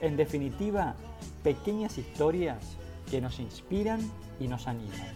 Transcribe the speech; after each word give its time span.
En 0.00 0.16
definitiva, 0.16 0.94
pequeñas 1.42 1.98
historias 1.98 2.76
que 3.10 3.20
nos 3.20 3.38
inspiran 3.38 4.00
y 4.38 4.48
nos 4.48 4.66
animan. 4.66 5.14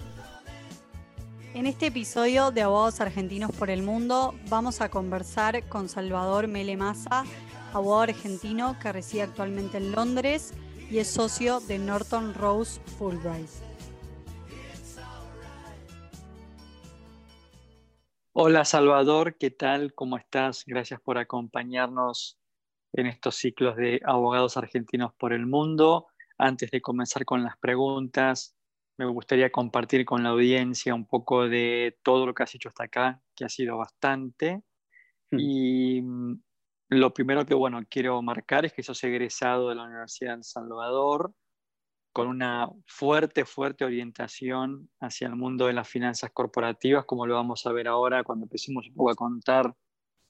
En 1.55 1.67
este 1.67 1.87
episodio 1.87 2.51
de 2.51 2.63
Abogados 2.63 3.01
Argentinos 3.01 3.53
por 3.53 3.71
el 3.71 3.83
Mundo 3.83 4.35
vamos 4.49 4.81
a 4.81 4.91
conversar 4.91 5.69
con 5.69 5.89
Salvador 5.89 6.49
Mele 6.49 6.77
Massa, 6.77 7.25
abogado 7.73 8.03
argentino 8.03 8.77
que 8.83 8.93
reside 8.93 9.23
actualmente 9.23 9.79
en 9.79 9.93
Londres 9.93 10.53
y 10.91 10.99
es 10.99 11.09
socio 11.09 11.61
de 11.61 11.79
Norton 11.79 12.35
Rose 12.35 12.81
Fulbright. 12.99 13.49
Hola 18.33 18.65
Salvador, 18.65 19.37
¿qué 19.39 19.51
tal? 19.51 19.95
¿Cómo 19.95 20.19
estás? 20.19 20.65
Gracias 20.67 21.01
por 21.01 21.19
acompañarnos 21.19 22.37
en 22.95 23.07
estos 23.07 23.37
ciclos 23.37 23.77
de 23.77 24.01
abogados 24.05 24.57
argentinos 24.57 25.13
por 25.15 25.33
el 25.33 25.47
mundo. 25.47 26.07
Antes 26.39 26.71
de 26.71 26.81
comenzar 26.81 27.25
con 27.25 27.43
las 27.43 27.59
preguntas, 27.59 28.57
me 28.97 29.07
gustaría 29.07 29.51
compartir 29.51 30.05
con 30.05 30.23
la 30.23 30.31
audiencia 30.31 30.95
un 30.95 31.07
poco 31.07 31.49
de 31.49 31.99
todo 32.03 32.27
lo 32.27 32.35
que 32.35 32.45
has 32.45 32.55
hecho 32.55 32.69
hasta 32.69 32.85
acá, 32.85 33.21
que 33.35 33.45
ha 33.45 33.49
sido 33.49 33.77
bastante. 33.77 34.63
Hmm. 35.31 35.39
Y 35.39 36.03
mm, 36.03 36.41
lo 36.91 37.13
primero 37.13 37.45
que 37.45 37.55
bueno, 37.55 37.81
quiero 37.89 38.23
marcar 38.23 38.65
es 38.65 38.73
que 38.73 38.85
sos 38.85 39.03
egresado 39.03 39.69
de 39.69 39.75
la 39.75 39.85
Universidad 39.85 40.37
de 40.37 40.45
San 40.45 40.63
Salvador 40.63 41.35
con 42.13 42.29
una 42.29 42.71
fuerte, 42.87 43.45
fuerte 43.45 43.85
orientación 43.85 44.89
hacia 45.01 45.27
el 45.27 45.35
mundo 45.35 45.67
de 45.67 45.73
las 45.73 45.89
finanzas 45.89 46.31
corporativas, 46.33 47.05
como 47.07 47.27
lo 47.27 47.35
vamos 47.35 47.67
a 47.67 47.73
ver 47.73 47.89
ahora 47.89 48.23
cuando 48.23 48.45
empecemos 48.45 48.87
un 48.87 48.95
poco 48.95 49.11
a 49.11 49.17
contar 49.17 49.75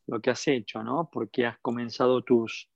lo 0.07 0.21
que 0.21 0.31
has 0.31 0.47
hecho, 0.49 0.83
¿no? 0.83 1.09
Porque 1.13 1.47
has 1.47 1.59
comenzado 1.61 2.23
tus, 2.23 2.71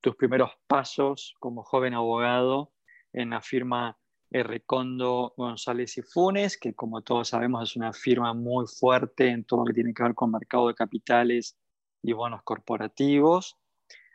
tus 0.00 0.16
primeros 0.16 0.50
pasos 0.66 1.34
como 1.38 1.62
joven 1.62 1.94
abogado 1.94 2.72
en 3.12 3.30
la 3.30 3.40
firma 3.40 3.98
Recondo 4.42 5.34
González 5.36 5.98
y 5.98 6.02
Funes, 6.02 6.56
que 6.56 6.74
como 6.74 7.02
todos 7.02 7.28
sabemos 7.28 7.70
es 7.70 7.76
una 7.76 7.92
firma 7.92 8.32
muy 8.32 8.66
fuerte 8.66 9.28
en 9.28 9.44
todo 9.44 9.60
lo 9.60 9.66
que 9.66 9.74
tiene 9.74 9.92
que 9.92 10.02
ver 10.02 10.14
con 10.14 10.30
mercado 10.30 10.68
de 10.68 10.74
capitales 10.74 11.58
y 12.02 12.12
bonos 12.12 12.42
corporativos. 12.42 13.58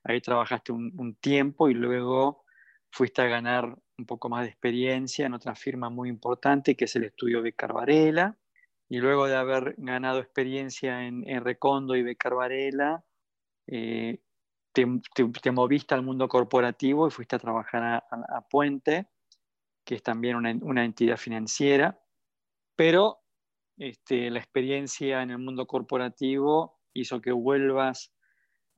Ahí 0.04 0.22
trabajaste 0.22 0.72
un, 0.72 1.16
tiempo 1.22 1.70
y 1.70 1.74
luego 1.74 2.46
fuiste 2.90 3.22
a 3.22 3.26
ganar 3.26 3.78
un 3.98 4.06
poco 4.06 4.30
más 4.30 4.44
de 4.44 4.50
experiencia 4.50 5.26
en 5.26 5.34
otra 5.34 5.54
firma 5.54 5.90
muy 5.90 6.09
importante 6.09 6.76
que 6.76 6.86
es 6.86 6.96
el 6.96 7.04
estudio 7.04 7.42
de 7.42 7.54
Carvarela. 7.54 8.38
Y 8.90 9.00
luego 9.00 9.28
de 9.28 9.36
haber 9.36 9.76
ganado 9.78 10.20
experiencia 10.20 11.06
en, 11.06 11.24
Recondo 11.44 11.96
y 11.96 12.04
Becar 12.04 12.36
Varela, 12.36 13.04
eh, 13.68 14.22
te, 14.72 15.52
moviste 15.52 15.94
al 15.96 16.04
mundo 16.04 16.28
corporativo 16.28 17.08
y 17.08 17.12
fuiste 17.12 17.36
a 17.36 17.40
trabajar 17.40 18.04
a, 18.10 18.42
Puente, 18.50 19.08
que 19.84 19.96
es 19.96 20.04
también 20.04 20.36
una, 20.36 20.86
entidad 20.86 21.18
financiera. 21.18 22.00
Pero 22.76 23.20
este, 23.78 24.30
la 24.30 24.40
experiencia 24.40 25.22
en 25.22 25.31
el 25.31 25.40
mundo 25.40 25.66
corporativo 25.66 26.80
hizo 26.94 27.22
que 27.22 27.31
vuelvas 27.31 28.14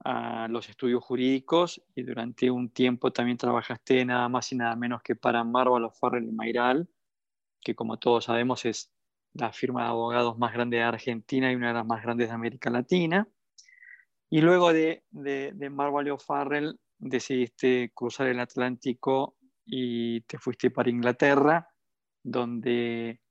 a 0.04 0.48
los 0.48 0.70
estudios 0.70 1.04
jurídicos 1.04 1.82
y 1.94 2.04
durante 2.04 2.50
un 2.50 2.70
tiempo 2.70 3.12
también 3.12 3.38
trabajaste 3.38 4.06
nada 4.06 4.30
más 4.30 4.52
y 4.52 4.56
nada 4.56 4.76
menos 4.76 5.02
que 5.04 5.16
para 5.16 5.44
Marvel 5.44 5.84
O'Farrell 5.84 6.26
y 6.26 6.32
Mayral, 6.32 6.90
que 7.62 7.76
como 7.76 7.98
todos 8.00 8.26
sabemos 8.26 8.64
es 8.66 8.94
la 9.40 9.52
firma 9.52 9.84
de 9.84 9.90
abogados 9.90 10.38
más 10.38 10.54
grande 10.54 10.78
de 10.78 10.84
Argentina 10.84 11.52
y 11.52 11.56
una 11.56 11.70
de 11.70 11.74
las 11.74 11.86
más 11.86 12.04
grandes 12.04 12.28
de 12.28 12.34
América 12.34 12.70
Latina. 12.70 13.28
Y 14.30 14.42
luego 14.42 14.74
de, 14.74 15.04
de, 15.10 15.52
de 15.56 15.70
Marvel 15.70 16.12
O'Farrell 16.12 16.80
decidiste 17.00 17.92
cruzar 17.96 18.28
el 18.28 18.40
Atlántico 18.40 19.38
y 19.66 20.22
te 20.22 20.38
fuiste 20.38 20.70
para 20.70 20.90
Inglaterra, 20.90 21.70
donde 22.24 23.22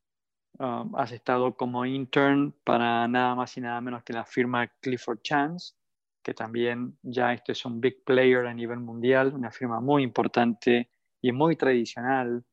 um, 0.58 0.96
has 0.96 1.12
estado 1.12 1.56
como 1.56 1.84
intern 1.84 2.54
para 2.64 3.06
nada 3.06 3.34
más 3.34 3.56
y 3.56 3.60
nada 3.60 3.80
menos 3.80 4.02
que 4.02 4.12
la 4.12 4.24
firma 4.24 4.66
Clifford 4.80 5.20
Chance, 5.22 5.74
que 6.22 6.34
también 6.34 6.98
ya 7.02 7.32
este 7.32 7.52
es 7.52 7.64
un 7.64 7.80
big 7.80 8.02
player 8.04 8.46
a 8.46 8.54
nivel 8.54 8.80
mundial, 8.80 9.34
una 9.34 9.50
firma 9.50 9.80
muy 9.80 10.02
importante 10.02 10.90
y 11.20 11.32
muy 11.32 11.56
tradicional 11.56 12.44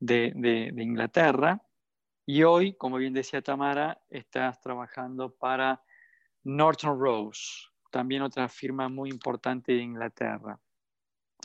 de, 0.00 0.32
de 0.34 0.82
Inglaterra. 0.82 1.60
Y 2.24 2.44
hoy, 2.44 2.74
como 2.74 2.98
bien 2.98 3.14
decía 3.14 3.42
Tamara, 3.42 4.00
estás 4.08 4.60
trabajando 4.60 5.34
para 5.34 5.82
Norton 6.44 6.98
Rose, 6.98 7.66
también 7.90 8.22
otra 8.22 8.48
firma 8.48 8.88
muy 8.88 9.10
importante 9.10 9.72
de 9.72 9.82
Inglaterra. 9.82 10.58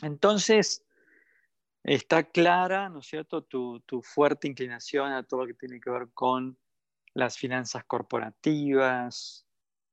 Entonces, 0.02 0.84
está 1.82 2.22
clara, 2.24 2.88
¿no 2.88 3.00
es 3.00 3.06
cierto?, 3.06 3.42
tu, 3.42 3.82
fuerte 4.02 4.46
inclinación 4.46 5.12
a 5.12 5.24
todo 5.24 5.40
lo 5.40 5.46
que 5.48 5.54
tiene 5.54 5.80
que 5.80 5.90
ver 5.90 6.10
con 6.14 6.56
las 7.14 7.36
finanzas 7.36 7.84
corporativas, 7.84 9.46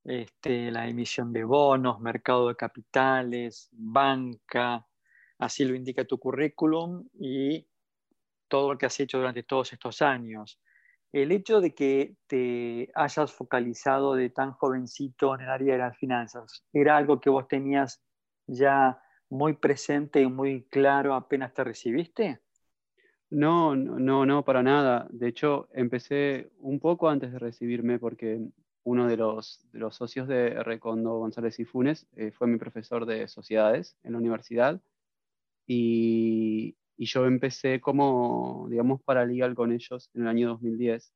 este, 0.04 0.70
la 0.70 0.88
emisión 0.88 1.34
de 1.34 1.44
bonos, 1.46 2.00
mercado 2.00 2.48
de 2.50 2.56
capitales, 2.56 3.70
banca, 3.72 4.86
así 5.40 5.66
lo 5.66 5.74
indica 5.74 6.06
tu 6.06 6.20
currículum 6.20 7.08
y 7.14 7.68
todo 8.48 8.74
lo 8.74 8.78
que 8.78 8.86
has 8.86 9.00
hecho 9.00 9.18
durante 9.18 9.42
todos 9.42 9.74
estos 9.74 10.04
años 10.04 10.60
el 11.12 11.32
hecho 11.32 11.62
de 11.62 11.74
que 11.74 12.16
te 12.28 12.90
hayas 12.94 13.32
focalizado 13.32 14.16
de 14.16 14.30
tan 14.30 14.52
jovencito 14.52 15.36
en 15.36 15.42
el 15.42 15.50
área 15.50 15.74
de 15.74 15.80
las 15.80 15.98
finanzas, 15.98 16.66
¿era 16.74 16.98
algo 16.98 17.20
que 17.20 17.30
vos 17.30 17.48
tenías 17.48 18.02
ya 18.48 19.02
muy 19.30 19.54
presente 19.54 20.22
y 20.22 20.28
muy 20.28 20.64
claro 20.66 21.14
apenas 21.14 21.54
te 21.54 21.64
recibiste? 21.64 22.42
No, 23.30 23.76
no, 23.76 24.26
no, 24.26 24.46
para 24.46 24.62
nada. 24.62 25.08
De 25.10 25.28
hecho, 25.28 25.68
empecé 25.74 26.52
un 26.60 26.80
poco 26.80 27.10
antes 27.10 27.32
de 27.32 27.40
recibirme 27.40 27.98
porque 27.98 28.40
uno 28.84 29.08
de 29.08 29.18
los, 29.18 29.66
socios 29.92 30.28
de 30.28 30.64
Recondo 30.64 31.18
González 31.18 31.60
y 31.60 31.66
Funes 31.66 32.08
eh, 32.16 32.32
fue 32.32 32.48
mi 32.48 32.58
profesor 32.58 33.06
de 33.06 33.28
sociedades 33.28 33.98
en 34.04 34.14
la 34.14 34.20
universidad 34.20 34.80
y, 35.66 36.78
y 36.98 37.06
yo 37.06 37.26
empecé 37.26 37.82
como, 37.82 38.68
digamos, 38.70 39.02
paralegal 39.04 39.56
con 39.56 39.72
ellos 39.72 40.10
en 40.14 40.24
el 40.24 40.28
año 40.28 40.50
2010. 40.50 41.14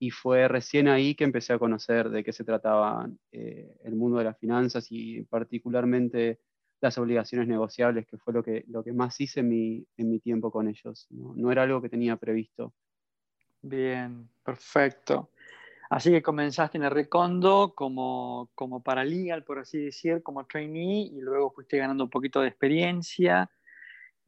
Y 0.00 0.10
fue 0.10 0.46
recién 0.46 0.86
ahí 0.86 1.14
que 1.14 1.24
empecé 1.24 1.52
a 1.52 1.58
conocer 1.58 2.10
de 2.10 2.22
qué 2.22 2.32
se 2.32 2.44
trataba 2.44 3.10
eh, 3.32 3.76
el 3.82 3.96
mundo 3.96 4.18
de 4.18 4.24
las 4.24 4.38
finanzas 4.38 4.86
y 4.90 5.22
particularmente 5.24 6.38
las 6.80 6.96
obligaciones 6.98 7.48
negociables, 7.48 8.06
que 8.06 8.18
fue 8.18 8.32
lo 8.32 8.42
que, 8.44 8.64
lo 8.68 8.84
que 8.84 8.92
más 8.92 9.20
hice 9.20 9.40
en 9.40 9.48
mi, 9.48 9.86
en 9.96 10.10
mi 10.10 10.20
tiempo 10.20 10.52
con 10.52 10.68
ellos. 10.68 11.08
¿no? 11.10 11.50
era 11.50 11.64
algo 11.64 11.82
que 11.82 11.88
tenía 11.88 12.16
previsto. 12.16 12.72
Bien, 13.60 14.28
perfecto. 14.44 15.30
Así 15.90 16.10
que 16.10 16.22
comenzaste 16.22 16.78
en 16.78 16.84
el 16.84 16.90
Recondo 16.90 17.72
como, 17.74 18.50
como 18.54 18.82
paralegal, 18.82 19.42
por 19.42 19.58
así 19.58 19.78
decir, 19.78 20.22
como 20.22 20.46
trainee, 20.46 21.10
y 21.12 21.20
luego 21.20 21.50
fuiste 21.50 21.78
ganando 21.78 22.04
un 22.04 22.10
poquito 22.10 22.40
de 22.40 22.48
experiencia 22.48 23.50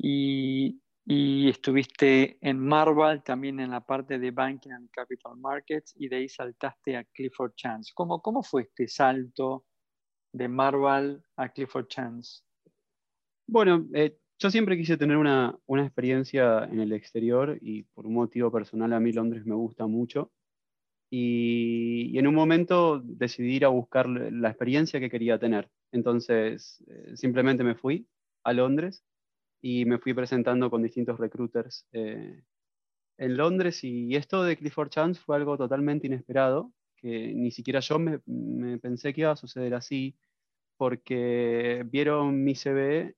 y, 0.03 0.81
estuviste 1.06 2.38
en 2.41 2.58
Marval, 2.58 3.23
también 3.23 3.61
en 3.61 3.70
la 3.70 3.81
parte 3.81 4.19
de 4.19 4.31
Banking 4.31 4.70
and 4.70 4.91
Capital 4.91 5.37
Markets, 5.37 5.94
y 5.97 6.08
de 6.08 6.17
ahí 6.17 6.29
saltaste 6.29 6.97
a 6.97 7.05
Clifford 7.05 7.55
Chance. 7.55 7.93
¿Cómo, 7.94 8.20
cómo 8.20 8.43
fue 8.43 8.62
este 8.62 8.87
salto 8.87 9.64
de 10.32 10.49
Marval 10.49 11.25
a 11.37 11.49
Clifford 11.49 11.88
Chance? 11.88 12.43
Bueno, 13.47 13.88
eh, 13.94 14.17
yo 14.38 14.50
siempre 14.50 14.76
quise 14.76 14.97
tener 14.97 15.17
una, 15.17 15.58
una, 15.67 15.85
experiencia 15.85 16.64
en 16.64 16.81
el 16.81 16.93
exterior 16.93 17.58
y 17.61 17.82
por 17.82 18.06
un 18.06 18.14
motivo 18.14 18.50
personal 18.50 18.93
a 18.93 19.00
mí 19.00 19.12
Londres 19.12 19.44
me 19.44 19.55
gusta 19.55 19.87
mucho. 19.87 20.32
Y, 21.11 22.17
en 22.17 22.26
un 22.29 22.35
momento 22.35 23.00
decidí 23.05 23.56
ir 23.56 23.64
a 23.64 23.69
buscar 23.69 24.08
la 24.08 24.49
experiencia 24.49 25.00
que 25.00 25.11
quería 25.11 25.38
tener. 25.38 25.69
Entonces 25.93 26.85
eh, 26.87 27.17
simplemente 27.17 27.64
me 27.64 27.75
fui 27.75 28.06
a 28.44 28.52
Londres 28.52 29.05
y 29.61 29.85
me 29.85 29.99
fui 29.99 30.15
presentando 30.15 30.71
con 30.71 30.83
distintos 30.83 31.19
recruiters 31.19 31.87
eh, 31.93 32.43
en 33.19 33.37
Londres 33.37 33.85
y 33.85 34.17
esto 34.17 34.43
de 34.43 34.57
Clifford 34.57 34.89
Chance 34.89 35.21
fue 35.21 35.37
algo 35.37 35.59
totalmente 35.59 36.07
inesperado, 36.07 36.73
que 36.97 37.35
ni 37.35 37.51
siquiera 37.51 37.81
yo 37.81 37.99
me, 37.99 38.21
pensé 38.79 39.12
que 39.12 39.23
iba 39.23 39.33
a 39.33 39.37
suceder 39.37 39.75
así, 39.75 40.17
porque 40.77 41.85
vieron 41.87 42.43
mi 42.43 42.55
CV 42.55 43.15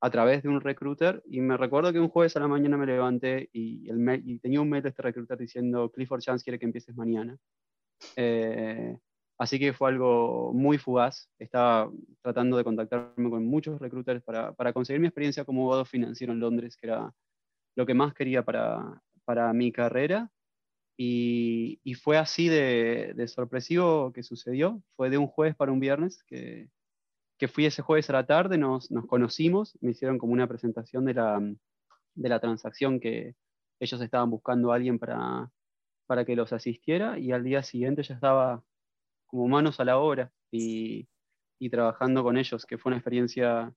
a 0.00 0.10
través 0.10 0.42
de 0.42 0.50
un 0.50 0.60
recruiter 0.60 1.22
y 1.26 1.40
me 1.40 1.56
recuerdo 1.56 1.92
que 1.92 2.00
un 2.00 2.08
jueves 2.08 2.36
a 2.36 2.40
la 2.40 2.48
mañana 2.48 2.76
me 2.76 2.86
levanté 2.86 3.48
y, 3.52 3.88
el 3.88 4.22
y 4.24 4.38
tenía 4.38 4.60
un 4.60 4.68
mail 4.68 4.82
de 4.82 4.90
este 4.90 5.02
recruiter 5.02 5.38
diciendo 5.38 5.90
Clifford 5.90 6.20
Chance 6.20 6.44
quiere 6.44 6.58
que 6.58 6.66
empieces 6.66 6.94
mañana. 6.94 7.36
Eh, 8.16 8.96
así 9.38 9.58
que 9.58 9.72
fue 9.72 9.90
algo 9.90 10.52
muy 10.52 10.78
fugaz. 10.78 11.30
Estaba 11.38 11.90
tratando 12.22 12.56
de 12.56 12.64
contactarme 12.64 13.30
con 13.30 13.46
muchos 13.46 13.80
recruiters 13.80 14.22
para, 14.22 14.72
conseguir 14.72 15.00
mi 15.00 15.06
experiencia 15.08 15.44
como 15.44 15.62
abogado 15.62 15.84
financiero 15.84 16.32
en 16.32 16.40
Londres, 16.40 16.76
que 16.76 16.88
era 16.88 17.12
lo 17.76 17.86
que 17.86 17.94
más 17.94 18.14
quería 18.14 18.44
para, 18.44 19.52
mi 19.54 19.72
carrera. 19.72 20.30
Y, 20.96 21.80
fue 22.02 22.18
así 22.18 22.48
de, 22.48 23.12
de, 23.14 23.28
sorpresivo 23.28 24.12
que 24.12 24.22
sucedió. 24.22 24.82
Fue 24.96 25.10
de 25.10 25.18
un 25.18 25.28
jueves 25.28 25.56
para 25.56 25.72
un 25.72 25.80
viernes 25.80 26.22
que, 26.24 26.68
que 27.38 27.48
fui 27.48 27.64
ese 27.66 27.82
jueves 27.82 28.10
a 28.10 28.14
la 28.14 28.26
tarde, 28.26 28.58
nos, 28.58 28.88
conocimos, 29.06 29.78
me 29.80 29.92
hicieron 29.92 30.18
como 30.18 30.32
una 30.32 30.48
presentación 30.48 31.04
de 31.04 31.14
la, 31.14 31.40
de 32.14 32.28
la 32.28 32.40
transacción 32.40 32.98
que 32.98 33.36
ellos 33.80 34.00
estaban 34.00 34.28
buscando 34.28 34.72
a 34.72 34.74
alguien 34.74 34.98
para, 34.98 35.50
para 36.06 36.24
que 36.24 36.34
los 36.34 36.52
asistiera 36.52 37.18
y 37.18 37.30
al 37.30 37.44
día 37.44 37.62
siguiente 37.62 38.02
ya 38.02 38.14
estaba 38.14 38.64
como 39.28 39.46
manos 39.46 39.78
a 39.78 39.84
la 39.84 39.98
obra 39.98 40.32
y, 40.50 41.06
trabajando 41.70 42.24
con 42.24 42.36
ellos, 42.36 42.66
que 42.66 42.78
fue 42.78 42.90
una 42.90 42.96
experiencia 42.96 43.72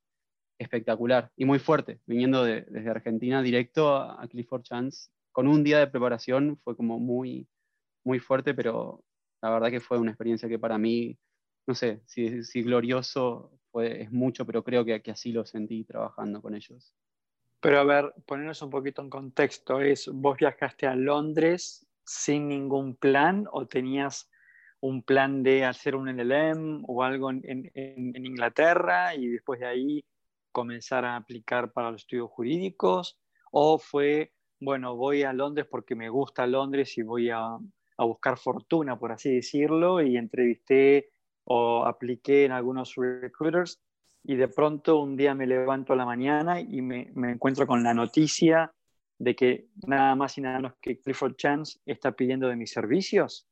espectacular 0.57 1.31
y 1.35 1.45
muy 1.45 1.59
fuerte, 1.59 1.99
viniendo 2.05 2.43
de, 2.43 2.61
desde 2.61 2.89
Argentina 2.89 3.41
directo 3.41 3.95
a, 3.95 4.27
Clifford 4.27 4.63
Chance, 4.63 5.09
con 5.31 5.47
un 5.47 5.63
día 5.63 5.79
de 5.79 5.87
preparación 5.87 6.57
fue 6.63 6.75
como 6.75 6.99
muy, 6.99 7.47
muy 8.03 8.19
fuerte, 8.19 8.53
pero 8.53 9.03
la 9.41 9.49
verdad 9.49 9.69
que 9.69 9.79
fue 9.79 9.97
una 9.97 10.11
experiencia 10.11 10.49
que 10.49 10.59
para 10.59 10.77
mí 10.77 11.17
no 11.67 11.75
sé 11.75 12.01
si, 12.05 12.43
si 12.43 12.63
glorioso 12.63 13.59
es 13.75 14.11
mucho, 14.11 14.45
pero 14.45 14.63
creo 14.63 14.83
que, 14.83 15.01
que, 15.01 15.11
así 15.11 15.31
lo 15.31 15.45
sentí 15.45 15.83
trabajando 15.83 16.41
con 16.41 16.55
ellos. 16.55 16.93
Pero 17.59 17.79
a 17.79 17.83
ver, 17.83 18.13
ponernos 18.25 18.61
un 18.61 18.69
poquito 18.69 19.01
en 19.01 19.09
contexto, 19.09 19.81
es, 19.81 20.09
¿vos 20.11 20.37
viajaste 20.37 20.87
a 20.87 20.95
Londres 20.95 21.85
sin 22.03 22.47
ningún 22.47 22.95
plan 22.95 23.47
o 23.51 23.67
tenías 23.67 24.30
un 24.81 25.03
plan 25.03 25.43
de 25.43 25.63
hacer 25.65 25.95
un 25.95 26.09
LLM 26.09 26.83
o 26.87 27.03
algo 27.03 27.29
en, 27.31 27.71
Inglaterra 27.75 29.15
y 29.15 29.27
después 29.27 29.59
de 29.59 29.67
ahí 29.67 30.05
comenzar 30.51 31.05
a 31.05 31.15
aplicar 31.15 31.71
para 31.71 31.91
los 31.91 32.01
estudios 32.01 32.29
jurídicos? 32.29 33.17
¿O 33.51 33.77
fue, 33.77 34.33
bueno, 34.59 34.95
voy 34.95 35.23
a 35.23 35.33
Londres 35.33 35.67
porque 35.69 35.95
me 35.95 36.09
gusta 36.09 36.47
Londres 36.47 36.97
y 36.97 37.03
voy 37.03 37.29
a, 37.29 37.57
a 37.97 38.05
buscar 38.05 38.37
fortuna, 38.37 38.97
por 38.97 39.11
así 39.11 39.33
decirlo, 39.33 40.01
y 40.01 40.17
entrevisté 40.17 41.11
o 41.45 41.85
apliqué 41.85 42.45
en 42.45 42.51
algunos 42.51 42.95
recruiters 42.95 43.81
y 44.23 44.35
de 44.35 44.47
pronto 44.47 44.99
un 44.99 45.15
día 45.15 45.33
me 45.33 45.47
levanto 45.47 45.93
a 45.93 45.95
la 45.95 46.05
mañana 46.05 46.59
y 46.59 46.81
me, 46.81 47.11
me, 47.15 47.31
encuentro 47.31 47.65
con 47.65 47.83
la 47.83 47.93
noticia 47.93 48.71
de 49.17 49.35
que 49.35 49.67
nada 49.87 50.15
más 50.15 50.37
y 50.37 50.41
nada 50.41 50.57
menos 50.57 50.73
que 50.81 50.99
Clifford 50.99 51.35
Chance 51.35 51.79
está 51.85 52.11
pidiendo 52.11 52.47
de 52.47 52.55
mis 52.55 52.71
servicios? 52.71 53.47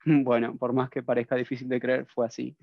Bueno, 0.24 0.56
por 0.56 0.72
más 0.72 0.90
que 0.90 1.02
parezca 1.02 1.36
difícil 1.36 1.68
de 1.68 1.80
creer, 1.80 2.06
fue 2.06 2.26
así. 2.26 2.56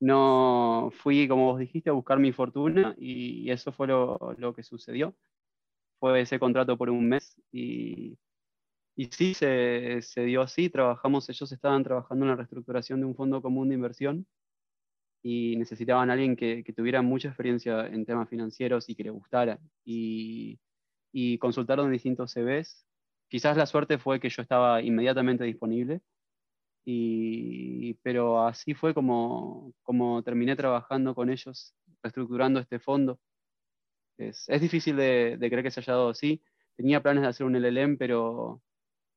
No 0.00 0.90
fui, 0.92 1.28
como 1.28 1.46
vos 1.52 1.60
dijiste, 1.60 1.90
a 1.90 1.92
buscar 1.92 2.18
mi 2.18 2.32
fortuna 2.32 2.94
y 2.98 3.50
eso 3.50 3.72
fue 3.72 3.86
lo, 3.86 4.54
que 4.56 4.62
sucedió. 4.62 5.14
Fue 6.00 6.20
ese 6.20 6.38
contrato 6.38 6.76
por 6.76 6.90
un 6.90 7.08
mes 7.08 7.36
y 7.52 8.18
y 8.96 9.06
sí, 9.06 9.34
se, 9.34 10.02
se, 10.02 10.24
dio 10.24 10.42
así, 10.42 10.68
trabajamos, 10.68 11.28
ellos 11.30 11.50
estaban 11.50 11.82
trabajando 11.82 12.26
en 12.26 12.30
la 12.30 12.36
reestructuración 12.36 13.00
de 13.00 13.06
un 13.06 13.14
fondo 13.16 13.40
común 13.40 13.70
de 13.70 13.74
inversión 13.76 14.26
y 15.22 15.56
necesitaban 15.56 16.10
a 16.10 16.14
alguien 16.14 16.36
que, 16.36 16.64
que 16.64 16.72
tuviera 16.72 17.00
mucha 17.02 17.28
experiencia 17.28 17.86
en 17.86 18.04
temas 18.04 18.28
financieros 18.28 18.88
y 18.88 18.94
que 18.94 19.04
le 19.04 19.10
gustara. 19.10 19.58
Y, 19.84 20.58
y 21.12 21.38
consultaron 21.38 21.92
distintos 21.92 22.32
CVs. 22.32 22.86
Quizás 23.28 23.56
la 23.56 23.66
suerte 23.66 23.98
fue 23.98 24.20
que 24.20 24.28
yo 24.28 24.42
estaba 24.42 24.82
inmediatamente 24.82 25.44
disponible, 25.44 26.02
y, 26.84 27.94
pero 28.02 28.46
así 28.46 28.74
fue 28.74 28.94
como, 28.94 29.72
como 29.82 30.22
terminé 30.22 30.56
trabajando 30.56 31.14
con 31.14 31.30
ellos, 31.30 31.74
reestructurando 32.02 32.60
este 32.60 32.78
fondo. 32.78 33.20
Es, 34.18 34.48
es 34.48 34.60
difícil 34.60 34.96
de, 34.96 35.36
de 35.38 35.48
creer 35.48 35.64
que 35.64 35.70
se 35.70 35.80
haya 35.80 35.94
dado 35.94 36.10
así. 36.10 36.42
Tenía 36.76 37.02
planes 37.02 37.22
de 37.22 37.28
hacer 37.28 37.46
un 37.46 37.56
LLM, 37.56 37.96
pero 37.96 38.60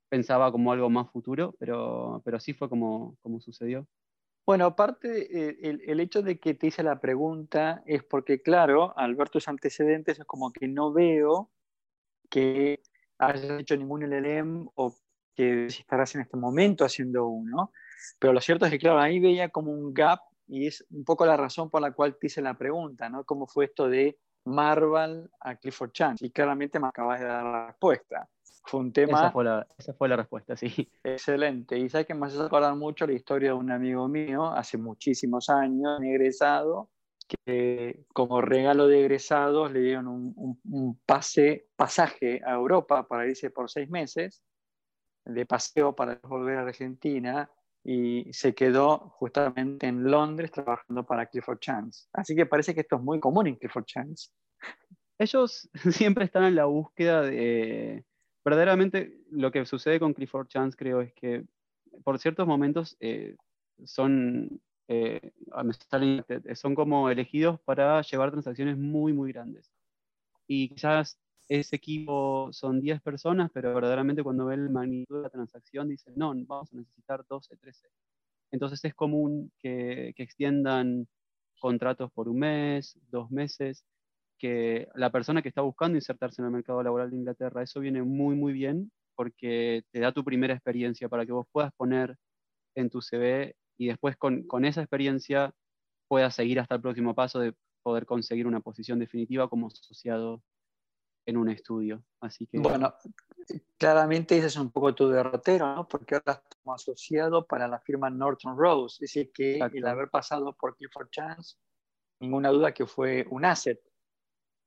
pensaba 0.09 0.51
como 0.51 0.71
algo 0.71 0.89
más 0.89 1.09
futuro, 1.11 1.55
pero, 1.59 2.21
pero 2.23 2.37
así 2.37 2.53
fue 2.53 2.69
como, 2.69 3.17
como 3.21 3.39
sucedió. 3.39 3.87
Bueno, 4.45 4.65
aparte, 4.65 5.49
eh, 5.49 5.57
el, 5.63 5.81
el, 5.85 5.99
hecho 5.99 6.21
de 6.21 6.39
que 6.39 6.53
te 6.53 6.67
hice 6.67 6.83
la 6.83 6.99
pregunta 6.99 7.81
es 7.87 8.03
porque, 8.03 8.43
claro, 8.43 8.95
al 8.95 9.15
ver 9.15 9.29
tus 9.29 9.47
antecedentes 9.47 10.19
es 10.19 10.25
como 10.25 10.53
que 10.53 10.67
no 10.67 10.93
veo 10.93 11.49
que 12.29 12.83
hayas 13.17 13.59
hecho 13.59 13.75
ningún 13.75 14.03
LLM 14.03 14.69
o 14.75 14.93
que 15.35 15.65
estarás 15.65 16.15
en 16.15 16.21
este 16.21 16.37
momento 16.37 16.85
haciendo 16.85 17.27
uno. 17.27 17.71
Pero 18.19 18.33
lo 18.33 18.41
cierto 18.41 18.65
es 18.65 18.71
que, 18.71 18.79
claro, 18.79 18.99
ahí 18.99 19.19
veía 19.19 19.49
como 19.49 19.71
un 19.71 19.93
gap 19.93 20.19
y 20.47 20.67
es 20.67 20.85
un 20.91 21.03
poco 21.03 21.25
la 21.25 21.37
razón 21.37 21.69
por 21.69 21.81
la 21.81 21.91
cual 21.91 22.17
te 22.17 22.27
hice 22.27 22.41
la 22.41 22.57
pregunta, 22.57 23.09
¿no? 23.09 23.23
¿Cómo 23.23 23.47
fue 23.47 23.65
esto 23.65 23.89
de 23.89 24.17
Marvel 24.45 25.29
a 25.39 25.55
Clifford 25.55 25.91
Chance? 25.91 26.25
Y 26.25 26.31
claramente 26.31 26.79
me 26.79 26.87
acabas 26.87 27.19
de 27.19 27.25
dar 27.25 27.43
la 27.43 27.67
respuesta. 27.67 28.29
Fue 28.63 28.79
un 28.79 28.91
tema. 28.91 29.19
Esa 29.19 29.31
fue 29.31 29.43
la, 29.43 29.67
esa 29.77 29.93
fue 29.93 30.09
la 30.09 30.15
respuesta, 30.15 30.55
sí. 30.55 30.67
Excelente. 31.03 31.77
Y 31.77 31.89
sabes 31.89 32.07
que 32.07 32.15
me 32.15 32.27
hace 32.27 32.41
acordar 32.41 32.75
mucho 32.75 33.05
la 33.05 33.13
historia 33.13 33.49
de 33.49 33.55
un 33.55 33.71
amigo 33.71 34.07
mío, 34.07 34.47
hace 34.47 34.77
muchísimos 34.77 35.49
años, 35.49 36.01
egresado, 36.01 36.89
que 37.27 38.05
como 38.13 38.41
regalo 38.41 38.87
de 38.87 39.01
egresados 39.01 39.71
le 39.71 39.81
dieron 39.81 40.07
un, 40.07 40.33
un, 40.35 40.59
un, 40.71 40.99
pase, 41.05 41.67
pasaje 41.75 42.41
a 42.45 42.53
Europa 42.53 43.07
para 43.07 43.27
irse 43.27 43.49
por 43.49 43.69
seis 43.69 43.89
meses, 43.89 44.43
de 45.25 45.45
paseo 45.45 45.95
para 45.95 46.19
volver 46.23 46.57
a 46.57 46.61
Argentina, 46.61 47.49
y 47.85 48.33
se 48.33 48.55
quedó 48.55 48.97
justamente 49.19 49.85
en 49.85 50.03
Londres 50.09 50.51
trabajando 50.51 51.05
para 51.05 51.27
Clifford 51.27 51.59
Chance. 51.59 52.07
Así 52.13 52.35
que 52.35 52.47
parece 52.47 52.73
que 52.73 52.81
esto 52.81 52.95
es 52.95 53.01
muy 53.03 53.19
común 53.19 53.45
en 53.45 53.55
Clifford 53.57 53.85
Chance. 53.85 54.31
Ellos 55.19 55.69
siempre 55.91 56.25
están 56.25 56.45
en 56.45 56.55
la 56.55 56.65
búsqueda 56.65 57.21
de 57.21 58.03
verdaderamente 58.43 59.19
lo 59.29 59.51
que 59.51 59.65
sucede 59.65 59.99
con 59.99 60.13
Clifford 60.13 60.47
Chance 60.47 60.75
creo 60.75 61.01
es 61.01 61.13
que 61.13 61.45
por 62.03 62.17
ciertos 62.17 62.47
momentos 62.47 62.97
eh, 62.99 63.35
son, 63.83 64.61
eh, 64.87 65.31
son 66.55 66.73
como 66.73 67.09
elegidos 67.11 67.59
para 67.61 68.01
llevar 68.01 68.31
transacciones 68.31 68.77
muy, 68.77 69.13
muy 69.13 69.31
grandes. 69.31 69.71
Y 70.47 70.69
quizás 70.69 71.19
ese 71.47 71.75
equipo 71.75 72.49
son 72.51 72.81
10 72.81 73.01
personas, 73.01 73.51
pero 73.53 73.73
verdaderamente 73.73 74.23
cuando 74.23 74.45
ven 74.45 74.61
el 74.61 74.69
magnitud 74.69 75.17
de 75.17 75.23
la 75.23 75.29
transacción 75.29 75.89
dicen, 75.89 76.13
no, 76.17 76.33
vamos 76.47 76.73
a 76.73 76.77
necesitar 76.77 77.25
12, 77.27 77.57
13. 77.57 77.87
Entonces 78.51 78.83
es 78.83 78.95
común 78.95 79.51
que, 79.59 80.13
que 80.15 80.23
extiendan 80.23 81.07
contratos 81.59 82.11
por 82.11 82.29
un 82.29 82.39
mes, 82.39 82.97
dos 83.09 83.31
meses, 83.31 83.85
que 84.37 84.87
la 84.95 85.11
persona 85.11 85.41
que 85.41 85.49
está 85.49 85.61
buscando 85.61 85.97
insertarse 85.97 86.41
en 86.41 86.47
el 86.47 86.51
mercado 86.51 86.83
laboral 86.83 87.09
de 87.09 87.17
Inglaterra, 87.17 87.63
eso 87.63 87.79
viene 87.79 88.03
muy, 88.03 88.35
muy 88.35 88.53
bien 88.53 88.91
porque 89.15 89.83
te 89.91 89.99
da 89.99 90.11
tu 90.11 90.23
primera 90.23 90.53
experiencia 90.53 91.07
para 91.09 91.25
que 91.25 91.31
vos 91.31 91.47
puedas 91.51 91.71
poner 91.73 92.17
en 92.75 92.89
tu 92.89 93.01
CV 93.01 93.55
y 93.77 93.87
después 93.87 94.17
con, 94.17 94.43
con 94.43 94.65
esa 94.65 94.81
experiencia 94.81 95.53
puedas 96.07 96.35
seguir 96.35 96.59
hasta 96.59 96.75
el 96.75 96.81
próximo 96.81 97.15
paso 97.15 97.39
de 97.39 97.53
poder 97.81 98.05
conseguir 98.05 98.47
una 98.47 98.59
posición 98.59 98.99
definitiva 98.99 99.47
como 99.47 99.67
asociado 99.67 100.41
en 101.25 101.37
un 101.37 101.49
estudio. 101.49 102.03
Así 102.19 102.45
que... 102.47 102.59
Bueno, 102.59 102.93
claramente 103.77 104.37
ese 104.37 104.47
es 104.47 104.55
un 104.57 104.71
poco 104.71 104.93
tu 104.93 105.09
derrotero, 105.09 105.75
¿no? 105.75 105.87
Porque 105.87 106.15
ahora 106.15 106.33
estás 106.33 106.57
como 106.61 106.75
asociado 106.75 107.45
para 107.45 107.67
la 107.67 107.79
firma 107.79 108.09
Norton 108.09 108.57
Rose. 108.57 108.95
Es 108.95 109.11
decir, 109.11 109.31
que 109.31 109.53
Exacto. 109.55 109.77
el 109.77 109.87
haber 109.87 110.09
pasado 110.09 110.53
por 110.53 110.75
Clifford 110.75 111.09
Chance, 111.09 111.57
ninguna 112.19 112.49
duda 112.49 112.73
que 112.73 112.85
fue 112.85 113.25
un 113.29 113.45
asset 113.45 113.81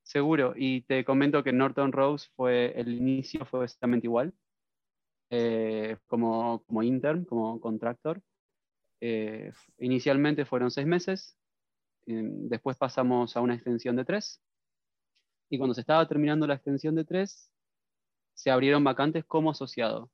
Seguro, 0.09 0.55
y 0.57 0.81
te 0.81 1.05
comento 1.05 1.45
que 1.45 1.53
Norton 1.53 1.93
Rose 1.93 2.31
fue, 2.35 2.73
el 2.81 2.95
inicio 2.95 3.45
fue 3.45 3.65
exactamente 3.65 4.07
igual, 4.07 4.33
eh, 5.29 5.99
como, 6.07 6.65
como 6.65 6.83
intern, 6.83 7.27
como 7.27 7.61
contractor. 7.61 8.23
Eh, 9.03 9.53
inicialmente 9.77 10.47
fueron 10.47 10.71
seis 10.71 10.87
meses, 10.87 11.37
eh, 12.07 12.23
después 12.25 12.79
pasamos 12.79 13.37
a 13.37 13.43
una 13.43 13.55
extensión 13.55 13.97
de 13.97 14.07
tres, 14.07 14.41
y 15.49 15.59
cuando 15.59 15.75
se 15.75 15.83
estaba 15.83 16.07
terminando 16.07 16.47
la 16.47 16.55
extensión 16.55 16.95
de 16.95 17.05
tres, 17.05 17.51
se 18.35 18.51
abrieron 18.51 18.85
vacantes 18.85 19.25
como 19.25 19.51
asociado. 19.51 20.11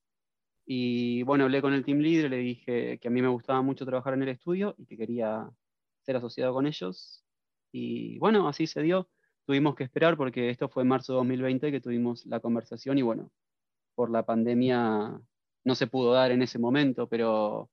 Y 0.66 1.22
bueno, 1.24 1.44
hablé 1.44 1.60
con 1.60 1.74
el 1.74 1.84
team 1.84 1.98
leader, 1.98 2.30
le 2.30 2.38
dije 2.38 2.98
que 2.98 3.08
a 3.08 3.10
mí 3.10 3.20
me 3.22 3.28
gustaba 3.28 3.62
mucho 3.62 3.84
trabajar 3.84 4.14
en 4.14 4.22
el 4.22 4.30
estudio 4.30 4.74
y 4.78 4.86
que 4.86 4.96
quería 4.96 5.50
ser 6.02 6.16
asociado 6.16 6.54
con 6.54 6.66
ellos. 6.66 7.24
Y 7.72 8.18
bueno, 8.18 8.48
así 8.48 8.66
se 8.66 8.82
dio 8.82 9.08
tuvimos 9.44 9.74
que 9.74 9.84
esperar 9.84 10.16
porque 10.16 10.50
esto 10.50 10.68
fue 10.68 10.84
marzo 10.84 11.12
de 11.12 11.18
2020 11.18 11.70
que 11.70 11.80
tuvimos 11.80 12.26
la 12.26 12.40
conversación 12.40 12.98
y 12.98 13.02
bueno, 13.02 13.30
por 13.94 14.10
la 14.10 14.24
pandemia 14.24 15.20
no 15.64 15.74
se 15.74 15.86
pudo 15.86 16.12
dar 16.12 16.30
en 16.32 16.42
ese 16.42 16.58
momento, 16.58 17.08
pero 17.08 17.70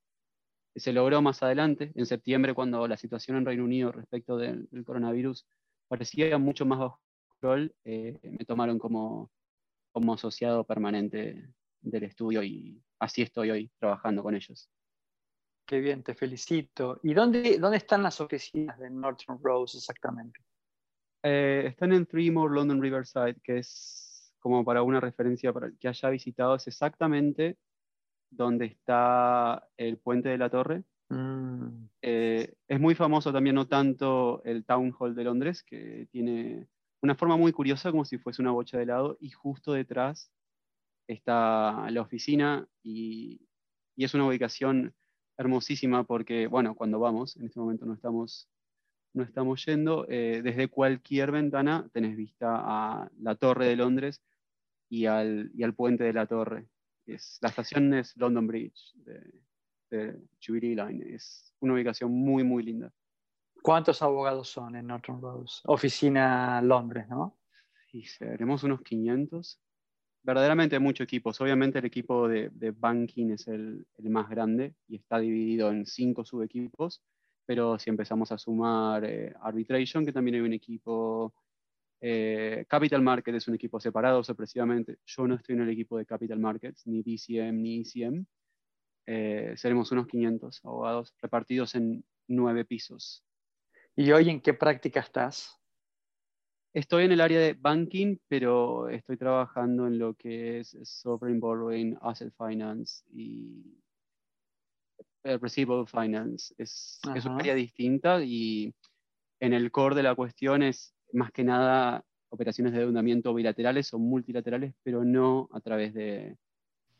se 0.76 0.94
logró 0.94 1.22
más 1.22 1.44
adelante, 1.44 1.92
en 1.96 2.06
septiembre, 2.06 2.54
cuando 2.54 2.88
la 2.88 2.98
situación 2.98 3.38
en 3.38 3.46
Reino 3.46 3.66
Unido 3.66 3.92
respecto 3.92 4.38
del, 4.38 4.68
del 4.72 4.86
coronavirus 4.86 5.46
parecía 5.88 6.38
mucho 6.38 6.66
más 6.66 6.80
bajo 6.80 7.02
Kroll, 7.42 7.76
eh, 7.84 8.20
me 8.24 8.46
tomaron 8.46 8.78
como, 8.78 9.32
como 9.92 10.14
asociado 10.14 10.64
permanente 10.64 11.50
del 11.82 12.04
estudio 12.04 12.44
y 12.44 12.82
así 13.00 13.24
estoy 13.24 13.50
hoy 13.50 13.72
trabajando 13.80 14.22
con 14.22 14.36
ellos. 14.36 14.70
Qué 15.66 15.80
bien, 15.80 16.04
te 16.04 16.14
felicito. 16.14 17.00
¿Y 17.04 17.14
dónde, 17.14 17.58
dónde 17.58 17.78
están 17.78 18.04
las 18.04 18.22
oficinas 18.22 18.78
de 18.80 18.90
Norton 18.90 19.40
Rose 19.42 19.78
exactamente? 19.78 20.40
Eh, 21.24 21.64
están 21.68 21.94
en 21.94 22.06
Three 22.06 22.32
More 22.32 22.54
London 22.54 22.82
Riverside, 22.82 23.36
que 23.44 23.60
es 23.60 24.34
como 24.40 24.64
para 24.64 24.84
una 24.84 25.00
referencia 25.00 25.54
para 25.54 25.68
el 25.68 25.78
que 25.78 25.88
haya 25.88 26.10
visitado, 26.10 26.56
es 26.56 26.68
exactamente 26.68 27.58
donde 28.30 28.66
está 28.66 29.68
el 29.78 29.98
puente 29.98 30.30
de 30.30 30.38
la 30.38 30.50
torre. 30.50 30.84
Mm. 31.10 31.86
Eh, 32.02 32.56
es 32.68 32.80
muy 32.80 32.96
famoso 32.96 33.32
también, 33.32 33.56
no 33.56 33.68
tanto 33.68 34.42
el 34.44 34.66
Town 34.66 34.94
Hall 34.98 35.14
de 35.14 35.24
Londres, 35.24 35.64
que 35.64 36.08
tiene 36.12 36.68
una 37.02 37.16
forma 37.16 37.38
muy 37.38 37.52
curiosa, 37.52 37.92
como 37.92 38.06
si 38.06 38.18
fuese 38.18 38.42
una 38.42 38.52
bocha 38.52 38.78
de 38.78 38.84
helado, 38.84 39.18
y 39.20 39.32
justo 39.32 39.74
detrás 39.74 40.32
está 41.08 41.90
la 41.90 42.02
oficina 42.02 42.68
y, 42.84 43.42
es 43.98 44.16
una 44.16 44.26
ubicación 44.26 44.96
hermosísima 45.38 46.04
porque, 46.06 46.48
bueno, 46.48 46.74
cuando 46.74 47.00
vamos, 47.00 47.38
en 47.38 47.46
este 47.46 47.60
momento 47.60 47.86
no 47.86 47.94
estamos, 47.94 48.50
no 49.14 49.22
estamos 49.22 49.64
yendo, 49.64 50.08
eh, 50.10 50.42
desde 50.44 50.70
cualquier 50.70 51.32
ventana 51.32 51.88
tenés 51.94 52.18
vista 52.18 52.48
a 52.56 53.12
la 53.20 53.36
Torre 53.36 53.68
de 53.68 53.76
Londres 53.76 54.24
y 54.90 55.06
al, 55.06 55.52
y 55.54 55.62
al 55.62 55.76
puente 55.76 56.04
de 56.04 56.14
la 56.14 56.26
Torre. 56.26 56.68
Es, 57.06 57.38
la 57.42 57.50
estación 57.50 57.94
es 57.94 58.18
London 58.18 58.48
Bridge 58.48 58.92
de, 58.96 59.32
de 59.92 60.20
Jubilee 60.44 60.76
Line. 60.76 61.14
Es 61.14 61.54
una 61.60 61.74
ubicación 61.76 62.12
muy, 62.12 62.44
muy 62.44 62.64
linda. 62.64 62.92
¿Cuántos 63.62 64.02
abogados 64.02 64.50
son 64.50 64.76
en 64.76 64.88
Norton 64.88 65.22
Rose? 65.22 65.62
Oficina 65.66 66.62
Londres, 66.62 67.08
¿no? 67.08 67.38
Y 67.92 68.04
seremos 68.04 68.64
unos 68.64 68.82
500 68.82 69.60
verdaderamente 70.24 70.80
muchos 70.80 71.06
equipos. 71.06 71.40
Obviamente 71.42 71.80
el 71.80 71.86
equipo 71.86 72.28
de, 72.28 72.50
banking 72.78 73.32
es 73.32 73.48
el, 73.48 73.86
más 74.04 74.30
grande 74.30 74.76
y 74.88 74.98
está 74.98 75.20
dividido 75.20 75.72
en 75.72 75.86
cinco 75.86 76.24
subequipos, 76.24 77.02
pero 77.46 77.80
si 77.80 77.90
empezamos 77.90 78.32
a 78.32 78.38
sumar 78.38 79.04
eh, 79.06 79.34
arbitration, 79.42 80.06
que 80.06 80.14
también 80.14 80.36
hay 80.36 80.42
un 80.42 80.54
equipo, 80.54 81.34
eh, 82.00 82.66
capital 82.68 83.02
market 83.02 83.36
es 83.36 83.48
un 83.48 83.56
equipo 83.56 83.80
separado 83.80 84.24
sorpresivamente. 84.24 85.00
Yo 85.06 85.28
no 85.28 85.36
estoy 85.36 85.56
en 85.56 85.62
el 85.62 85.70
equipo 85.70 85.98
de 85.98 86.06
capital 86.06 86.40
markets, 86.40 86.86
ni 86.88 87.02
DCM 87.02 87.62
ni 87.62 87.82
ECM. 87.82 88.26
Eh, 89.08 89.54
seremos 89.58 89.92
unos 89.92 90.08
500 90.08 90.64
abogados 90.64 91.14
repartidos 91.22 91.76
en 91.76 92.04
nueve 92.28 92.66
pisos. 92.66 93.26
¿Y 94.02 94.12
hoy 94.14 94.32
en 94.32 94.42
qué 94.42 94.56
práctica 94.56 95.00
estás? 95.00 95.62
Estoy 96.74 97.06
en 97.06 97.12
el 97.12 97.22
área 97.22 97.40
de 97.40 97.54
banking, 97.54 98.18
pero 98.28 98.90
estoy 98.90 99.16
trabajando 99.16 99.86
en 99.86 100.00
lo 100.00 100.16
que 100.16 100.62
es 100.62 100.76
sovereign 100.82 101.40
borrowing, 101.40 101.96
asset 102.02 102.34
finance 102.36 103.04
y 103.14 103.78
receivable 105.24 105.86
finance. 105.86 106.52
Es, 106.58 107.00
es 107.14 107.26
un 107.26 107.40
área 107.40 107.54
distinta 107.54 108.24
y 108.24 108.74
en 109.40 109.54
el 109.54 109.72
core 109.72 109.94
de 109.94 110.02
la 110.02 110.16
cuestión 110.16 110.64
es 110.64 110.96
más 111.14 111.32
que 111.32 111.44
nada 111.44 112.04
operaciones 112.30 112.74
de 112.74 112.80
endeudamiento 112.80 113.36
bilaterales 113.36 113.94
o 113.94 114.00
multilaterales, 114.00 114.74
pero 114.82 115.06
no 115.06 115.48
a 115.52 115.60
través 115.60 115.94
de, 115.94 116.40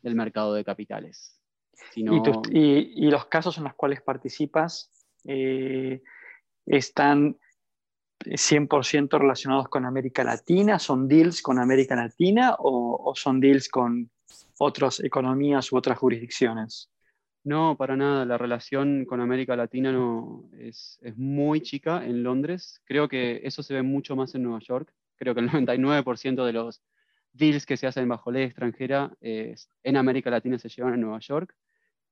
del 0.02 0.14
mercado 0.14 0.54
de 0.54 0.64
capitales. 0.64 1.40
¿Y, 1.96 2.06
y, 2.52 3.10
los 3.10 3.26
casos 3.26 3.58
en 3.58 3.64
los 3.64 3.74
cuales 3.74 4.02
participas 4.02 4.88
eh, 5.24 6.00
están 6.66 7.36
100% 8.24 9.18
relacionados 9.18 9.68
con 9.68 9.84
América 9.84 10.24
Latina? 10.24 10.78
¿Son 10.78 11.08
deals 11.08 11.42
con 11.42 11.58
América 11.58 11.96
Latina 11.96 12.56
o, 12.58 13.12
son 13.16 13.40
deals 13.40 13.68
con 13.68 14.10
otras 14.58 15.00
economías 15.00 15.72
u 15.72 15.76
otras 15.76 15.98
jurisdicciones? 15.98 16.90
No, 17.44 17.76
para 17.76 17.96
nada. 17.96 18.24
La 18.24 18.38
relación 18.38 19.04
con 19.04 19.20
América 19.20 19.56
Latina 19.56 19.90
no, 19.92 20.48
es, 20.58 21.00
muy 21.16 21.60
chica 21.60 22.04
en 22.04 22.22
Londres. 22.22 22.80
Creo 22.84 23.08
que 23.08 23.40
eso 23.42 23.62
se 23.62 23.74
ve 23.74 23.82
mucho 23.82 24.14
más 24.14 24.34
en 24.34 24.44
Nueva 24.44 24.60
York. 24.60 24.94
Creo 25.16 25.34
que 25.34 25.40
el 25.40 25.50
99% 25.50 26.44
de 26.44 26.52
los 26.52 26.82
deals 27.32 27.66
que 27.66 27.76
se 27.76 27.86
hacen 27.86 28.08
bajo 28.08 28.30
ley 28.30 28.44
extranjera 28.44 29.12
en 29.20 29.96
América 29.96 30.30
Latina 30.30 30.58
se 30.58 30.68
llevan 30.68 30.94
a 30.94 30.96
Nueva 30.96 31.18
York. 31.18 31.56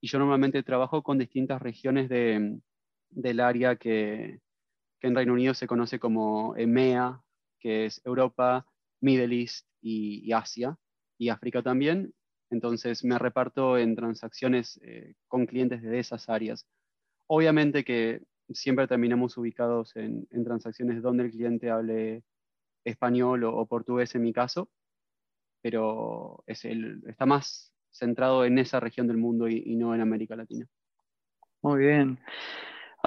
Y 0.01 0.09
yo 0.09 0.19
normalmente 0.19 0.63
trabajo 0.63 1.03
con 1.03 1.19
distintas 1.19 1.61
regiones 1.61 2.09
del 3.11 3.41
área 3.41 3.77
que, 3.77 4.41
que 5.01 5.07
en 5.07 5.15
Reino 5.15 5.33
Unido 5.33 5.55
se 5.55 5.67
conoce 5.67 5.99
como 5.99 6.57
EMEA, 6.57 7.23
que 7.59 7.87
es 7.87 8.01
Europa, 8.05 8.67
Middle 9.01 9.41
East 9.41 9.67
y, 9.81 10.33
Asia, 10.33 10.77
y 11.19 11.29
África 11.29 11.63
también. 11.63 12.15
Entonces 12.51 13.05
me 13.05 13.19
reparto 13.19 13.79
en 13.79 13.95
transacciones 13.95 14.81
eh, 14.83 15.15
con 15.29 15.47
clientes 15.47 15.83
de 15.83 15.99
esas 15.99 16.29
áreas. 16.29 16.67
Obviamente 17.27 17.85
que 17.85 18.23
siempre 18.49 18.89
terminamos 18.89 19.37
ubicados 19.37 19.95
en, 19.97 20.27
transacciones 20.45 21.03
donde 21.03 21.25
el 21.25 21.31
cliente 21.31 21.71
hable 21.71 22.25
español 22.85 23.45
o, 23.45 23.67
portugués 23.67 24.15
en 24.15 24.23
mi 24.23 24.33
caso, 24.33 24.69
pero 25.63 26.43
es 26.47 26.65
el, 26.65 27.03
está 27.07 27.27
más 27.27 27.73
centrado 27.91 28.45
en 28.45 28.59
esa 28.59 28.81
región 28.81 29.07
del 29.07 29.19
mundo 29.19 29.49
y, 29.49 29.77
no 29.77 29.95
en 29.95 30.01
América 30.01 30.35
Latina. 30.35 30.67
Muy 31.63 31.81
bien. 31.81 32.19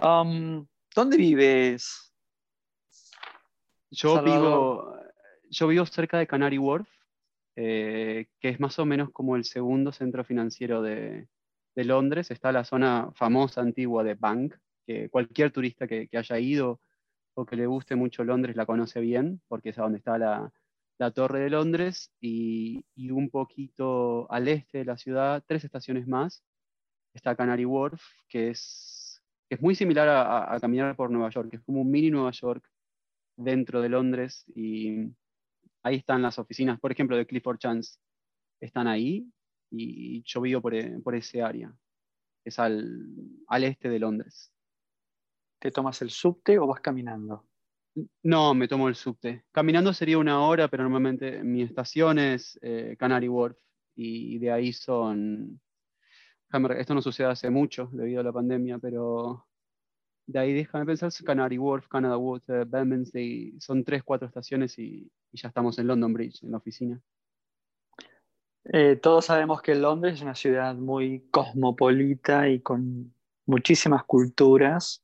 Um, 0.01 0.65
¿Dónde 0.95 1.17
vives? 1.17 2.13
Yo 3.91 4.23
vivo, 4.23 4.97
yo 5.49 5.67
vivo 5.67 5.85
cerca 5.85 6.17
de 6.17 6.25
Canary 6.25 6.57
Wharf, 6.57 6.89
eh, 7.55 8.27
que 8.39 8.49
es 8.49 8.59
más 8.59 8.79
o 8.79 8.85
menos 8.85 9.11
como 9.11 9.35
el 9.35 9.43
segundo 9.43 9.91
centro 9.91 10.23
financiero 10.23 10.81
de, 10.81 11.27
Londres. 11.75 12.31
Está 12.31 12.51
la 12.51 12.63
zona 12.63 13.11
famosa 13.15 13.61
antigua 13.61 14.03
de 14.03 14.15
Bank, 14.15 14.55
que 14.85 15.09
cualquier 15.09 15.51
turista 15.51 15.87
que, 15.87 16.09
haya 16.13 16.39
ido 16.39 16.79
o 17.35 17.45
que 17.45 17.55
le 17.55 17.65
guste 17.65 17.95
mucho 17.95 18.23
Londres 18.23 18.55
la 18.55 18.65
conoce 18.65 18.99
bien, 18.99 19.41
porque 19.47 19.69
es 19.69 19.79
a 19.79 19.83
donde 19.83 19.97
está 19.97 20.17
la, 20.17 20.51
Torre 21.13 21.41
de 21.41 21.49
Londres 21.49 22.13
y, 22.21 22.85
un 23.11 23.29
poquito 23.29 24.31
al 24.31 24.47
este 24.47 24.79
de 24.79 24.85
la 24.85 24.97
ciudad, 24.97 25.43
tres 25.45 25.65
estaciones 25.65 26.07
más, 26.07 26.43
está 27.13 27.35
Canary 27.35 27.65
Wharf, 27.65 28.01
que 28.29 28.51
es 28.51 29.02
es 29.49 29.61
muy 29.61 29.75
similar 29.75 30.09
a, 30.09 30.59
caminar 30.59 30.95
por 30.95 31.11
Nueva 31.11 31.29
York, 31.29 31.49
es 31.53 31.61
como 31.61 31.81
un 31.81 31.91
mini 31.91 32.09
Nueva 32.09 32.31
York 32.31 32.67
dentro 33.35 33.81
de 33.81 33.89
Londres 33.89 34.45
y 34.55 35.11
ahí 35.83 35.95
están 35.95 36.21
las 36.21 36.39
oficinas, 36.39 36.79
por 36.79 36.91
ejemplo, 36.91 37.17
de 37.17 37.25
Clifford 37.25 37.57
Chance, 37.57 37.99
están 38.59 38.87
ahí 38.87 39.27
y 39.69 40.23
yo 40.23 40.41
vivo 40.41 40.61
por, 40.61 40.73
e, 40.75 40.99
ese 41.13 41.41
área, 41.41 41.73
es 42.43 42.59
al, 42.59 43.15
este 43.49 43.89
de 43.89 43.99
Londres. 43.99 44.51
¿Te 45.59 45.71
tomas 45.71 46.01
el 46.01 46.09
subte 46.09 46.59
o 46.59 46.67
vas 46.67 46.81
caminando? 46.81 47.47
No, 48.23 48.53
me 48.53 48.67
tomo 48.67 48.89
el 48.89 48.95
subte. 48.95 49.45
Caminando 49.51 49.93
sería 49.93 50.17
una 50.17 50.41
hora, 50.45 50.67
pero 50.67 50.83
normalmente 50.83 51.43
mi 51.43 51.61
estación 51.61 52.19
es 52.19 52.59
eh, 52.61 52.95
Canary 52.97 53.29
Wharf 53.29 53.57
y 53.95 54.39
de 54.39 54.51
ahí 54.51 54.73
son 54.73 55.61
esto 56.77 56.93
no 56.93 57.01
sucede 57.01 57.27
hace 57.27 57.49
mucho 57.49 57.89
debido 57.91 58.21
a 58.21 58.23
la 58.23 58.31
pandemia, 58.31 58.77
pero 58.77 59.45
de 60.25 60.39
ahí 60.39 60.53
déjame 60.53 60.85
pensar, 60.85 61.11
Canary 61.25 61.57
Wharf, 61.57 61.87
Canada 61.87 62.17
Water, 62.17 62.65
Bermondsey, 62.65 63.55
son 63.59 63.83
tres, 63.83 64.03
cuatro 64.03 64.27
estaciones 64.27 64.77
y, 64.79 65.11
ya 65.31 65.47
estamos 65.47 65.79
en 65.79 65.87
London 65.87 66.13
Bridge, 66.13 66.43
en 66.43 66.51
la 66.51 66.57
oficina. 66.57 67.01
Eh, 68.65 68.97
todos 69.01 69.25
sabemos 69.25 69.61
que 69.61 69.75
Londres 69.75 70.15
es 70.15 70.21
una 70.21 70.35
ciudad 70.35 70.75
muy 70.75 71.27
cosmopolita 71.31 72.47
y 72.47 72.61
con 72.61 73.13
muchísimas 73.45 74.03
culturas. 74.05 75.03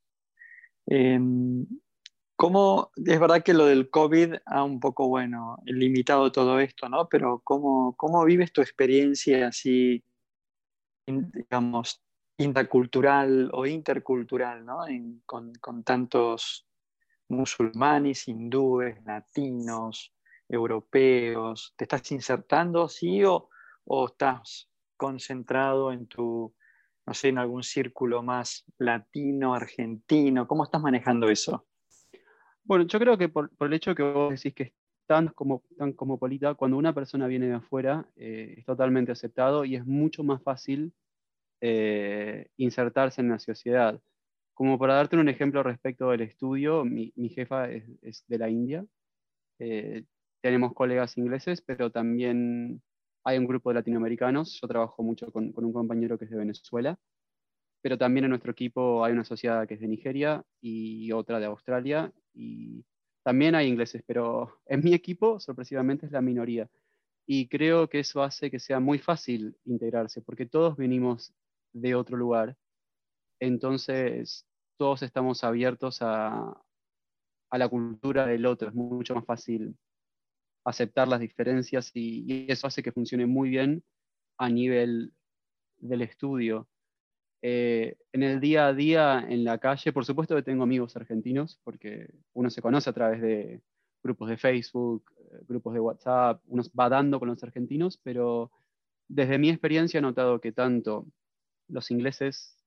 Em, 0.86 1.66
¿cómo, 2.36 2.92
es 2.96 3.20
verdad 3.20 3.44
que 3.44 3.54
lo 3.54 3.66
del 3.66 3.90
COVID 3.90 4.36
ha 4.46 4.64
un 4.64 4.80
poco, 4.80 5.10
bueno, 5.10 5.58
limitado 5.66 6.32
todo 6.32 6.60
esto, 6.60 6.88
¿no? 6.88 7.10
Pero 7.10 7.42
¿cómo, 7.44 7.96
cómo 7.98 8.24
vives 8.24 8.54
tu 8.54 8.62
experiencia 8.62 9.48
así 9.48 10.04
digamos, 11.10 12.02
intercultural 12.38 13.50
o 13.54 13.66
intercultural, 13.66 14.66
¿no? 14.66 14.80
con, 15.26 15.84
tantos 15.84 16.68
musulmanes, 17.28 18.28
hindúes, 18.28 19.04
latinos, 19.04 20.14
europeos. 20.48 21.74
¿Te 21.76 21.84
estás 21.86 22.12
insertando, 22.12 22.88
sí, 22.88 23.24
o, 23.24 23.50
o 23.86 24.08
estás 24.08 24.70
concentrado 24.98 25.92
en 25.92 26.08
tu, 26.08 26.54
no 27.06 27.14
sé, 27.14 27.30
en 27.30 27.38
algún 27.38 27.64
círculo 27.64 28.24
más 28.24 28.66
latino, 28.78 29.54
argentino? 29.54 30.48
¿Cómo 30.48 30.64
estás 30.64 30.82
manejando 30.82 31.30
eso? 31.30 31.68
Bueno, 32.64 32.86
yo 32.86 33.00
creo 33.00 33.18
que 33.18 33.30
por, 33.30 33.52
el 33.60 33.74
hecho 33.74 33.96
que 33.96 34.04
vos 34.04 34.30
decís 34.30 34.54
que 34.54 34.76
tan, 35.10 35.30
como, 35.30 35.64
tan 35.76 35.94
cosmopolita, 35.94 36.54
cuando 36.54 36.78
una 36.78 36.94
persona 36.94 37.26
viene 37.26 37.48
de 37.48 37.56
afuera, 37.56 38.08
eh, 38.16 38.54
es 38.60 38.66
totalmente 38.66 39.12
aceptado 39.12 39.66
y 39.66 39.76
es 39.76 39.84
mucho 39.84 40.24
más 40.24 40.44
fácil 40.44 40.94
eh, 41.62 42.50
insertarse 42.58 43.22
en 43.22 43.30
la 43.30 43.40
sociedad. 43.40 44.00
Como 44.54 44.78
para 44.78 44.94
darte 44.94 45.18
un 45.18 45.28
ejemplo 45.28 45.64
respecto 45.64 46.12
del 46.12 46.22
estudio, 46.22 46.86
mi, 46.86 47.12
jefa 47.36 47.72
es, 47.72 48.24
de 48.28 48.38
la 48.38 48.50
India 48.50 48.86
Eh, 49.60 50.04
tenemos 50.42 50.74
colegas 50.74 51.18
ingleses, 51.18 51.62
pero 51.62 51.92
también 51.92 52.82
hay 53.24 53.38
un 53.40 53.48
grupo 53.48 53.72
de 53.72 53.76
latinoamericanos. 53.76 54.60
Yo 54.62 54.68
trabajo 54.68 55.04
mucho 55.04 55.32
con, 55.32 55.52
con, 55.54 55.66
un 55.66 55.74
compañero 55.74 56.18
que 56.20 56.26
es 56.26 56.32
de 56.32 56.38
Venezuela, 56.38 57.00
pero 57.82 57.98
también 57.98 58.26
en 58.26 58.32
nuestro 58.32 58.52
equipo 58.52 59.04
hay 59.04 59.14
una 59.14 59.24
asociada 59.24 59.68
que 59.68 59.76
es 59.76 59.82
de 59.82 59.88
Nigeria 59.88 60.44
y 60.62 61.12
otra 61.14 61.40
de 61.40 61.48
Australia. 61.48 62.14
Y 62.34 62.86
también 63.30 63.54
hay 63.54 63.68
ingleses, 63.68 64.02
pero 64.08 64.60
en 64.66 64.84
mi 64.84 64.96
equipo, 64.96 65.40
sorpresivamente, 65.40 66.08
es 66.08 66.12
la 66.12 66.20
minoría. 66.20 66.68
Y 67.28 67.48
creo 67.48 67.88
que 67.88 68.00
eso 68.00 68.24
hace 68.24 68.50
que 68.50 68.58
sea 68.58 68.80
muy 68.80 68.98
fácil 68.98 69.56
integrarse, 69.66 70.20
porque 70.24 70.48
todos 70.48 70.76
venimos 70.76 71.32
de 71.72 71.94
otro 71.94 72.18
lugar. 72.18 72.58
Entonces, 73.40 74.48
todos 74.80 75.04
estamos 75.04 75.44
abiertos 75.44 76.02
a, 76.02 76.60
a 77.52 77.58
la 77.60 77.70
cultura 77.70 78.26
del 78.26 78.48
otro. 78.48 78.70
Es 78.70 78.74
mucho 78.74 79.14
más 79.14 79.26
fácil 79.26 79.78
aceptar 80.66 81.08
las 81.08 81.20
diferencias 81.20 81.92
y, 81.94 82.52
eso 82.52 82.66
hace 82.66 82.82
que 82.82 82.92
funcione 82.92 83.28
muy 83.28 83.50
bien 83.50 83.84
a 84.40 84.50
nivel 84.50 85.14
del 85.78 86.02
estudio. 86.02 86.68
Eh, 87.42 87.98
en 88.12 88.24
el 88.24 88.40
día 88.40 88.68
a 88.68 88.74
día, 88.74 89.26
en 89.28 89.44
la 89.44 89.58
calle, 89.60 89.94
por 89.94 90.06
supuesto 90.06 90.36
que 90.36 90.44
tengo 90.44 90.64
amigos 90.64 90.96
argentinos, 90.96 91.60
porque 91.64 92.14
uno 92.34 92.50
se 92.50 92.62
conoce 92.62 92.90
a 92.90 92.94
través 92.94 93.22
de 93.22 93.62
grupos 94.04 94.30
de 94.30 94.38
Facebook, 94.38 95.12
eh, 95.18 95.40
grupos 95.48 95.74
de 95.74 95.80
WhatsApp, 95.80 96.42
uno 96.48 96.64
va 96.78 96.90
dando 96.90 97.20
con 97.20 97.30
los 97.30 97.42
argentinos, 97.44 97.98
pero 98.04 98.52
desde 99.08 99.38
mi 99.38 99.50
experiencia 99.50 100.00
he 100.00 100.02
notado 100.02 100.42
que 100.42 100.52
tanto 100.52 101.08
los 101.68 101.92
ingleses 101.92 102.58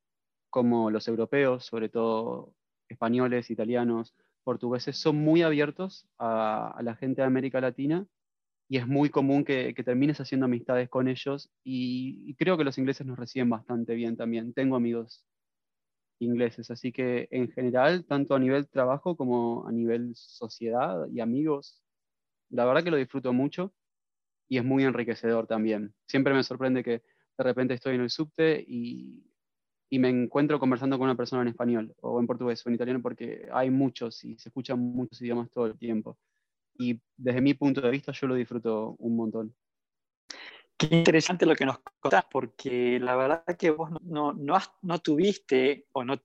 como 0.50 0.90
los 0.90 1.08
europeos, 1.08 1.64
sobre 1.64 1.88
todo 1.88 2.54
españoles, 2.88 3.50
italianos, 3.50 4.14
portugueses 4.44 4.96
son 4.98 5.16
muy 5.16 5.42
abiertos 5.42 6.06
a, 6.18 6.78
la 6.82 6.94
gente 6.96 7.22
de 7.22 7.26
América 7.26 7.60
Latina 7.60 8.06
y 8.72 8.78
es 8.78 8.88
muy 8.88 9.10
común 9.10 9.44
que, 9.44 9.74
termines 9.84 10.18
haciendo 10.18 10.46
amistades 10.46 10.88
con 10.88 11.06
ellos 11.06 11.50
y, 11.62 12.34
creo 12.36 12.56
que 12.56 12.64
los 12.64 12.78
ingleses 12.78 13.06
nos 13.06 13.18
reciben 13.18 13.50
bastante 13.50 13.94
bien 13.94 14.16
también. 14.16 14.54
Tengo 14.54 14.76
amigos 14.76 15.26
ingleses, 16.20 16.70
así 16.70 16.90
que 16.90 17.28
en 17.30 17.52
general, 17.52 18.06
tanto 18.06 18.34
a 18.34 18.38
nivel 18.38 18.66
trabajo 18.70 19.14
como 19.14 19.68
a 19.68 19.72
nivel 19.72 20.14
sociedad 20.16 21.06
y 21.12 21.20
amigos, 21.20 21.82
la 22.48 22.64
verdad 22.64 22.82
que 22.82 22.90
lo 22.90 22.96
disfruto 22.96 23.34
mucho 23.34 23.74
y 24.48 24.56
es 24.56 24.64
muy 24.64 24.84
enriquecedor 24.84 25.46
también. 25.46 25.94
Siempre 26.06 26.32
me 26.32 26.42
sorprende 26.42 26.82
que 26.82 27.02
de 27.36 27.44
repente 27.44 27.74
estoy 27.74 27.96
en 27.96 28.00
el 28.00 28.10
subte 28.10 28.64
y 28.66 29.22
y 29.90 29.98
me 29.98 30.08
encuentro 30.08 30.58
conversando 30.58 30.96
con 30.96 31.04
una 31.04 31.16
persona 31.18 31.42
en 31.42 31.48
español 31.48 31.94
o 32.00 32.18
en 32.18 32.26
portugués 32.26 32.64
o 32.64 32.70
en 32.70 32.76
italiano 32.76 33.02
porque 33.02 33.46
hay 33.52 33.68
muchos 33.68 34.24
y 34.24 34.38
se 34.38 34.48
escuchan 34.48 34.78
muchos 34.80 35.20
idiomas 35.20 35.50
todo 35.50 35.66
el 35.66 35.76
tiempo. 35.76 36.16
Y 36.74 37.00
desde 37.16 37.40
mi 37.40 37.54
punto 37.54 37.80
de 37.80 37.90
vista 37.90 38.12
yo 38.12 38.26
lo 38.26 38.34
disfruto 38.34 38.96
un 38.98 39.16
montón. 39.16 39.54
Qué 40.76 40.88
interesante 40.90 41.46
lo 41.46 41.54
que 41.54 41.66
nos 41.66 41.78
contás, 42.00 42.24
porque 42.30 42.98
la 42.98 43.14
verdad 43.14 43.44
que 43.58 43.70
vos 43.70 43.90
no, 44.02 44.32
no, 44.32 44.58
no 44.82 44.98
tuviste 44.98 45.86
o 45.92 46.04
no, 46.04 46.20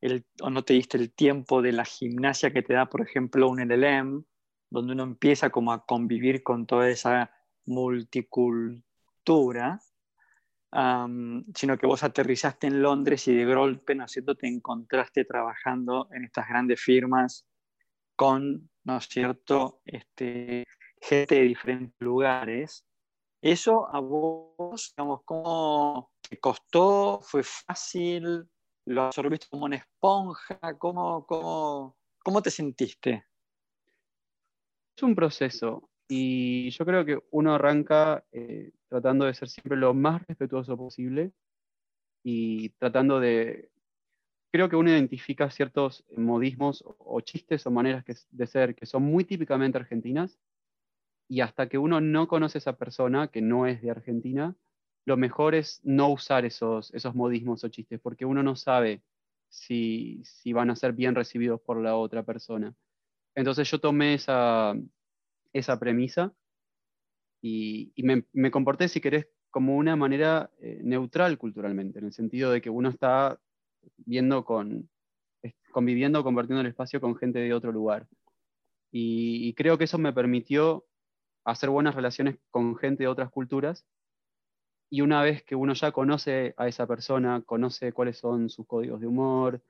el, 0.00 0.24
o 0.40 0.50
no 0.50 0.62
te 0.62 0.74
diste 0.74 0.98
el 0.98 1.12
tiempo 1.12 1.62
de 1.62 1.72
la 1.72 1.84
gimnasia 1.84 2.52
que 2.52 2.62
te 2.62 2.74
da, 2.74 2.86
por 2.86 3.00
ejemplo, 3.00 3.48
un 3.48 3.60
LLM, 3.60 4.24
donde 4.70 4.92
uno 4.92 5.02
empieza 5.02 5.50
como 5.50 5.72
a 5.72 5.84
convivir 5.84 6.42
con 6.42 6.66
toda 6.66 6.88
esa 6.88 7.32
multicultura 7.64 9.80
sino 10.70 11.78
que 11.78 11.86
vos 11.86 12.02
aterrizaste 12.02 12.66
en 12.66 12.82
Londres 12.82 13.26
y 13.28 13.34
de 13.34 13.54
golpe, 13.54 13.94
¿no 13.94 14.04
es 14.04 14.12
cierto?, 14.12 14.34
te 14.34 14.48
encontraste 14.48 15.24
trabajando 15.24 16.08
en 16.12 16.24
estas 16.24 16.48
grandes 16.48 16.80
firmas 16.80 17.46
con, 18.16 18.68
¿no 18.88 18.96
es 18.96 19.04
cierto?, 19.04 19.82
este, 19.84 20.64
gente 20.98 21.34
de 21.34 21.42
diferentes 21.42 21.94
lugares. 22.00 22.86
Eso 23.42 23.86
a 23.94 24.00
vos, 24.00 24.94
digamos, 24.96 25.20
¿cómo 25.26 26.10
te 26.26 26.40
costó? 26.40 27.20
¿Fue 27.20 27.42
fácil? 27.42 28.48
¿Lo 28.86 29.02
absorbiste 29.02 29.46
como 29.50 29.66
una 29.66 29.76
esponja? 29.76 30.58
¿Cómo, 30.78 31.26
cómo, 31.26 31.98
cómo 32.24 32.40
te 32.40 32.50
sentiste? 32.50 33.26
Es 34.96 35.02
un 35.02 35.14
proceso. 35.14 35.90
Y 36.08 36.70
yo 36.70 36.86
creo 36.86 37.04
que 37.04 37.18
uno 37.32 37.56
arranca 37.56 38.24
eh, 38.32 38.72
tratando 38.88 39.26
de 39.26 39.34
ser 39.34 39.50
siempre 39.50 39.76
lo 39.76 39.92
más 39.92 40.26
respetuoso 40.26 40.78
posible 40.78 41.32
y 42.24 42.70
tratando 42.70 43.20
de... 43.20 43.70
Creo 44.50 44.68
que 44.68 44.76
uno 44.76 44.90
identifica 44.90 45.50
ciertos 45.50 46.04
modismos 46.16 46.82
o 46.86 47.20
chistes 47.20 47.66
o 47.66 47.70
maneras 47.70 48.04
de 48.30 48.46
ser 48.46 48.74
que 48.74 48.86
son 48.86 49.02
muy 49.02 49.24
típicamente 49.24 49.78
argentinas 49.78 50.38
y 51.28 51.42
hasta 51.42 51.68
que 51.68 51.76
uno 51.76 52.00
no 52.00 52.26
conoce 52.26 52.58
a 52.58 52.60
esa 52.60 52.76
persona 52.76 53.28
que 53.28 53.42
no 53.42 53.66
es 53.66 53.82
de 53.82 53.90
Argentina, 53.90 54.56
lo 55.04 55.16
mejor 55.16 55.54
es 55.54 55.80
no 55.84 56.08
usar 56.08 56.44
esos, 56.46 56.92
esos 56.94 57.14
modismos 57.14 57.62
o 57.64 57.68
chistes 57.68 58.00
porque 58.00 58.24
uno 58.24 58.42
no 58.42 58.56
sabe 58.56 59.02
si, 59.48 60.22
si 60.24 60.52
van 60.52 60.70
a 60.70 60.76
ser 60.76 60.92
bien 60.92 61.14
recibidos 61.14 61.60
por 61.60 61.80
la 61.80 61.96
otra 61.96 62.22
persona. 62.22 62.74
Entonces 63.34 63.70
yo 63.70 63.78
tomé 63.78 64.14
esa, 64.14 64.74
esa 65.52 65.78
premisa 65.78 66.32
y, 67.40 67.92
me, 68.02 68.50
comporté, 68.50 68.88
si 68.88 69.00
querés, 69.00 69.28
como 69.50 69.76
una 69.76 69.96
manera 69.96 70.50
eh, 70.60 70.80
neutral 70.82 71.38
culturalmente, 71.38 71.98
en 71.98 72.06
el 72.06 72.12
sentido 72.12 72.50
de 72.50 72.60
que 72.60 72.70
uno 72.70 72.88
está 72.88 73.40
viendo 73.96 74.44
con, 74.44 74.88
conviviendo, 75.72 76.24
compartiendo 76.24 76.60
el 76.60 76.68
espacio 76.68 77.00
con 77.00 77.16
gente 77.16 77.38
de 77.38 77.54
otro 77.54 77.72
lugar. 77.72 78.06
Y, 78.90 79.54
creo 79.54 79.76
que 79.76 79.84
eso 79.84 79.98
me 79.98 80.12
permitió 80.12 80.86
hacer 81.44 81.70
buenas 81.70 81.94
relaciones 81.94 82.38
con 82.50 82.76
gente 82.76 83.04
de 83.04 83.08
otras 83.08 83.30
culturas. 83.30 83.86
Y 84.90 85.02
una 85.02 85.22
vez 85.22 85.42
que 85.42 85.54
uno 85.54 85.74
ya 85.74 85.92
conoce 85.92 86.54
a 86.56 86.66
esa 86.66 86.86
persona, 86.86 87.42
conoce 87.44 87.92
cuáles 87.92 88.18
son 88.18 88.48
sus 88.48 88.66
códigos 88.66 89.00
de 89.00 89.06
humor, 89.06 89.62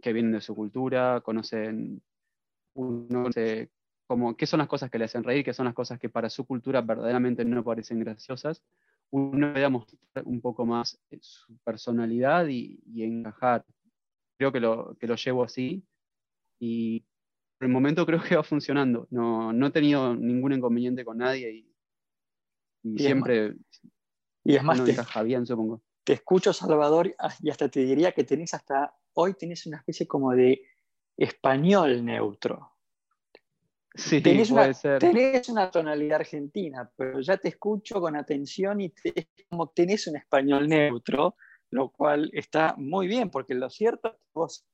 que 0.00 0.12
vienen 0.12 0.32
de 0.32 0.40
su 0.40 0.54
cultura, 0.54 1.20
conocen, 1.20 2.02
uno 2.74 3.28
como 4.06 4.36
qué 4.36 4.46
son 4.46 4.58
las 4.58 4.68
cosas 4.68 4.90
que 4.90 4.98
le 4.98 5.04
hacen 5.04 5.22
reír, 5.22 5.44
qué 5.44 5.52
son 5.52 5.66
las 5.66 5.74
cosas 5.74 5.98
que 5.98 6.08
para 6.08 6.30
su 6.30 6.46
cultura 6.46 6.80
verdaderamente 6.80 7.44
no 7.44 7.62
parecen 7.62 8.00
graciosas, 8.00 8.62
uno 9.10 9.52
debe 9.52 9.68
mostrar 9.68 10.24
un 10.24 10.40
poco 10.40 10.66
más 10.66 10.98
eh, 11.10 11.18
su 11.20 11.56
personalidad 11.58 12.46
y, 12.48 12.80
encajar. 12.96 13.64
Creo 14.38 14.52
que 14.52 14.60
lo, 14.60 14.96
que 14.98 15.06
lo 15.06 15.16
llevo 15.16 15.42
así 15.42 15.84
y 16.60 17.00
por 17.58 17.66
el 17.66 17.72
momento 17.72 18.06
creo 18.06 18.22
que 18.22 18.36
va 18.36 18.42
funcionando. 18.42 19.06
No, 19.10 19.52
no 19.52 19.66
he 19.66 19.70
tenido 19.70 20.14
ningún 20.14 20.52
inconveniente 20.52 21.04
con 21.04 21.18
nadie 21.18 21.50
y, 22.84 22.98
siempre 22.98 23.54
y 24.44 24.56
es 24.56 24.62
más, 24.62 24.82
te, 24.82 24.92
encaja 24.92 25.22
bien, 25.22 25.44
supongo. 25.44 25.82
Te 26.04 26.14
escucho, 26.14 26.52
Salvador, 26.52 27.14
y 27.42 27.50
hasta 27.50 27.68
te 27.68 27.80
diría 27.80 28.12
que 28.12 28.24
tenés 28.24 28.54
hasta 28.54 28.94
hoy 29.14 29.34
tenés 29.34 29.66
una 29.66 29.78
especie 29.78 30.06
como 30.06 30.32
de 30.32 30.62
español 31.16 32.04
neutro. 32.04 32.77
Sí, 33.94 34.20
tenés, 34.20 34.50
puede 34.50 34.66
una, 34.66 34.74
ser. 34.74 34.98
tenés 34.98 35.48
una 35.48 35.70
tonalidad 35.70 36.20
argentina, 36.20 36.90
pero 36.96 37.20
ya 37.20 37.36
te 37.36 37.48
escucho 37.48 38.00
con 38.00 38.16
atención 38.16 38.80
y 38.80 38.90
te, 38.90 39.28
como 39.48 39.68
tenés 39.70 40.06
un 40.06 40.16
español 40.16 40.68
neutro, 40.68 41.36
lo 41.70 41.90
cual 41.90 42.30
está 42.32 42.74
muy 42.76 43.06
bien, 43.08 43.30
porque 43.30 43.54
lo 43.54 43.68
cierto 43.70 44.08
es 44.08 44.14
que 44.14 44.30
vos 44.34 44.66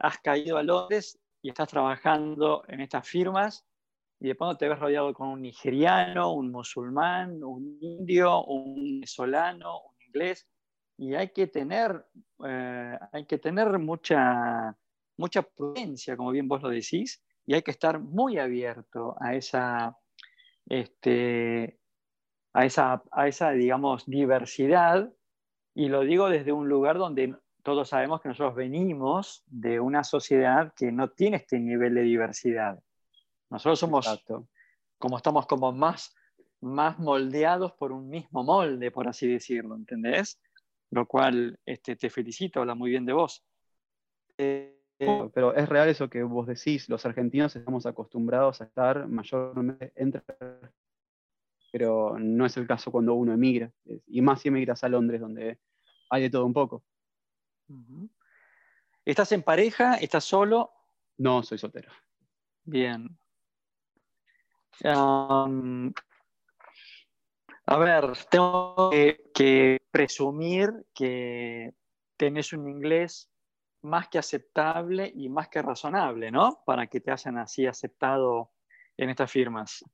has 0.00 0.18
caído 0.18 0.56
a 0.58 0.62
Londres 0.62 1.20
y 1.42 1.50
estás 1.50 1.68
trabajando 1.68 2.64
en 2.68 2.80
estas 2.80 3.08
firmas 3.08 3.66
y 4.20 4.28
de 4.28 4.34
pronto 4.34 4.56
te 4.56 4.68
ves 4.68 4.78
rodeado 4.78 5.14
con 5.14 5.28
un 5.28 5.42
nigeriano, 5.42 6.32
un 6.32 6.50
musulmán, 6.50 7.42
un 7.44 7.78
indio, 7.80 8.44
un 8.44 8.74
venezolano, 8.74 9.80
un 9.80 10.02
inglés, 10.06 10.48
y 10.96 11.14
hay 11.14 11.28
que 11.32 11.46
tener, 11.46 12.06
eh, 12.44 12.98
hay 13.12 13.26
que 13.26 13.38
tener 13.38 13.78
mucha, 13.78 14.76
mucha 15.16 15.42
prudencia, 15.42 16.16
como 16.16 16.32
bien 16.32 16.48
vos 16.48 16.60
lo 16.62 16.70
decís, 16.70 17.22
y 17.48 17.54
hay 17.54 17.62
que 17.62 17.70
estar 17.70 17.98
muy 17.98 18.36
abierto 18.36 19.16
a 19.18 19.34
esa, 19.34 19.96
este, 20.66 21.80
a 22.52 22.66
esa, 22.66 23.02
a 23.10 23.26
esa, 23.26 23.52
digamos, 23.52 24.04
diversidad. 24.04 25.10
Y 25.74 25.88
lo 25.88 26.02
digo 26.02 26.28
desde 26.28 26.52
un 26.52 26.68
lugar 26.68 26.98
donde 26.98 27.34
todos 27.62 27.88
sabemos 27.88 28.20
que 28.20 28.28
nosotros 28.28 28.54
venimos 28.54 29.44
de 29.46 29.80
una 29.80 30.04
sociedad 30.04 30.74
que 30.76 30.92
no 30.92 31.08
tiene 31.08 31.38
este 31.38 31.58
nivel 31.58 31.94
de 31.94 32.02
diversidad. 32.02 32.78
Nosotros 33.48 33.78
somos, 33.78 34.22
como 34.98 35.16
estamos 35.16 35.46
como 35.46 35.72
más, 35.72 36.14
más 36.60 36.98
moldeados 36.98 37.72
por 37.72 37.92
un 37.92 38.10
mismo 38.10 38.44
molde, 38.44 38.90
por 38.90 39.08
así 39.08 39.26
decirlo, 39.26 39.74
¿entendés? 39.74 40.38
Lo 40.90 41.06
cual 41.06 41.58
este, 41.64 41.96
te 41.96 42.10
felicito, 42.10 42.60
habla 42.60 42.74
muy 42.74 42.90
bien 42.90 43.06
de 43.06 43.14
vos. 43.14 43.42
Eh, 44.36 44.77
pero 44.98 45.54
es 45.54 45.68
real 45.68 45.88
eso 45.88 46.10
que 46.10 46.22
vos 46.22 46.46
decís, 46.46 46.88
los 46.88 47.04
argentinos 47.06 47.54
estamos 47.54 47.86
acostumbrados 47.86 48.60
a 48.60 48.64
estar 48.64 49.06
mayormente 49.06 49.92
entre 49.94 50.22
pero 51.70 52.16
no 52.18 52.46
es 52.46 52.56
el 52.56 52.66
caso 52.66 52.90
cuando 52.90 53.14
uno 53.14 53.32
emigra, 53.32 53.70
y 54.06 54.22
más 54.22 54.40
si 54.40 54.48
emigras 54.48 54.82
a 54.84 54.88
Londres, 54.88 55.20
donde 55.20 55.58
hay 56.10 56.22
de 56.22 56.30
todo 56.30 56.46
un 56.46 56.54
poco. 56.54 56.82
¿Estás 59.04 59.32
en 59.32 59.42
pareja? 59.42 59.96
¿Estás 59.96 60.24
solo? 60.24 60.72
No, 61.18 61.42
soy 61.42 61.58
soltero. 61.58 61.90
Bien. 62.64 63.18
Um, 64.84 65.92
a 67.66 67.76
ver, 67.78 68.12
tengo 68.30 68.90
que, 69.34 69.78
presumir 69.90 70.70
que 70.94 71.74
tenés 72.16 72.52
un 72.52 72.68
inglés 72.68 73.28
más 73.88 74.08
que 74.08 74.18
aceptable 74.18 75.10
y 75.14 75.28
más 75.28 75.48
que 75.48 75.62
razonable, 75.62 76.30
¿no? 76.30 76.60
Para 76.64 76.86
que 76.86 77.00
te 77.00 77.10
hayan 77.10 77.38
así 77.38 77.66
aceptado 77.66 78.50
en 78.96 79.10
estas 79.10 79.30
firmas. 79.30 79.84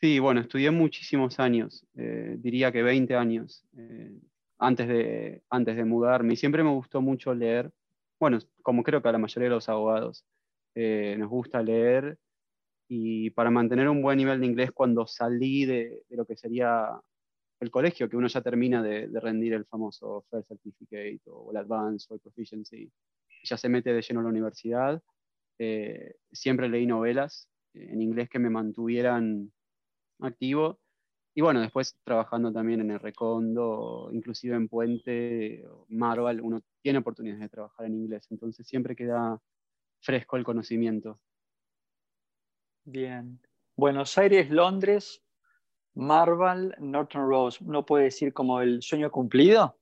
Sí, 0.00 0.18
bueno, 0.18 0.40
estudié 0.40 0.70
muchísimos 0.70 1.38
años, 1.38 1.86
eh, 1.94 2.34
diría 2.38 2.72
que 2.72 2.82
20 2.82 3.14
años, 3.14 3.64
eh, 3.76 4.18
antes, 4.58 4.88
de, 4.88 5.42
antes 5.48 5.76
de 5.76 5.84
mudarme. 5.84 6.34
Y 6.34 6.36
siempre 6.36 6.64
me 6.64 6.70
gustó 6.70 7.00
mucho 7.00 7.32
leer, 7.34 7.70
bueno, 8.18 8.38
como 8.62 8.82
creo 8.82 9.00
que 9.00 9.08
a 9.08 9.12
la 9.12 9.18
mayoría 9.18 9.48
de 9.48 9.54
los 9.54 9.68
abogados, 9.68 10.24
eh, 10.74 11.14
nos 11.18 11.28
gusta 11.28 11.62
leer 11.62 12.18
y 12.88 13.30
para 13.30 13.50
mantener 13.50 13.88
un 13.88 14.02
buen 14.02 14.18
nivel 14.18 14.40
de 14.40 14.46
inglés 14.46 14.72
cuando 14.72 15.06
salí 15.06 15.66
de, 15.66 16.04
lo 16.10 16.24
que 16.24 16.36
sería 16.36 16.88
el 17.62 17.70
colegio, 17.70 18.08
que 18.08 18.16
uno 18.16 18.26
ya 18.26 18.40
termina 18.40 18.82
de, 18.82 19.08
rendir 19.20 19.52
el 19.52 19.64
famoso 19.64 20.26
First 20.28 20.48
Certificate 20.48 21.20
o 21.26 21.52
el 21.52 21.56
Advanced 21.58 22.10
o 22.10 22.14
el 22.14 22.20
Proficiency, 22.20 22.90
ya 23.44 23.56
se 23.56 23.68
mete 23.68 23.92
de 23.92 24.02
lleno 24.02 24.18
a 24.18 24.24
la 24.24 24.30
universidad. 24.30 25.00
Eh, 25.58 26.16
siempre 26.32 26.68
leí 26.68 26.86
novelas 26.86 27.48
en 27.74 28.02
inglés 28.02 28.28
que 28.28 28.40
me 28.40 28.50
mantuvieran 28.50 29.52
activo. 30.18 30.80
Y 31.36 31.40
bueno, 31.40 31.60
después 31.60 31.96
trabajando 32.02 32.52
también 32.52 32.80
en 32.80 32.90
el 32.90 32.98
Recondo, 32.98 34.10
inclusive 34.12 34.56
en 34.56 34.68
Puente, 34.68 35.64
Marvel, 35.88 36.40
uno 36.40 36.60
tiene 36.82 36.98
oportunidades 36.98 37.42
de 37.42 37.48
trabajar 37.48 37.86
en 37.86 37.94
inglés, 37.94 38.26
entonces 38.30 38.66
siempre 38.66 38.96
queda 38.96 39.40
fresco 40.00 40.36
el 40.36 40.44
conocimiento. 40.44 41.20
Bien. 42.84 43.40
Buenos 43.76 44.18
Aires, 44.18 44.50
Londres, 44.50 45.21
Marvel, 45.94 46.74
Norton 46.78 47.28
Rose. 47.28 47.64
¿No 47.64 47.84
puede 47.84 48.04
decir 48.04 48.32
como 48.32 48.60
el 48.60 48.82
sueño 48.82 49.10
cumplido? 49.10 49.78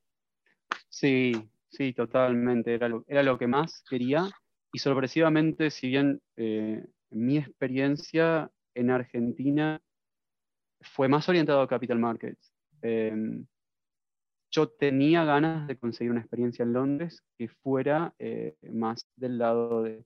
Sí, 0.88 1.33
sí, 1.68 1.92
totalmente. 1.92 2.75
Era 2.75 2.88
lo, 2.88 3.05
era 3.07 3.23
lo 3.23 3.38
que 3.38 3.46
más 3.46 3.83
quería. 3.88 4.29
Y 4.73 4.79
sorpresivamente, 4.79 5.70
si 5.70 5.88
bien 5.88 6.20
eh, 6.37 6.85
mi 7.11 7.38
experiencia 7.38 8.51
en 8.75 8.90
Argentina 8.90 9.81
fue 10.81 11.09
más 11.09 11.29
orientado 11.29 11.61
a 11.61 11.68
capital 11.68 11.99
markets, 11.99 12.53
em, 12.83 13.46
yo 14.51 14.68
tenía 14.68 15.25
ganas 15.25 15.68
de 15.68 15.79
conseguir 15.79 16.11
una 16.11 16.20
experiencia 16.20 16.64
en 16.64 16.73
Londres 16.73 17.23
que 17.38 17.49
fuera 17.49 18.14
eh, 18.18 18.57
más 18.73 19.07
del 19.16 19.38
lado 19.38 19.83
de 19.83 20.05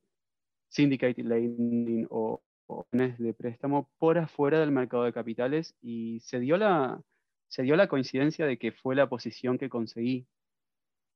syndicated 0.69 1.25
lending 1.25 2.07
o 2.11 2.43
de 2.92 3.35
préstamo 3.35 3.90
por 3.98 4.18
afuera 4.18 4.61
del 4.61 4.70
mercado 4.70 5.05
de 5.05 5.12
capitales 5.12 5.74
y 5.83 6.20
se 6.20 6.40
dio 6.40 6.57
la, 6.57 7.00
se 7.48 7.62
dio 7.62 7.77
la 7.77 7.88
coincidencia 7.88 8.46
de 8.46 8.59
que 8.59 8.72
fue 8.72 8.94
la 8.94 9.09
posición 9.09 9.59
que 9.59 9.68
conseguí. 9.68 10.27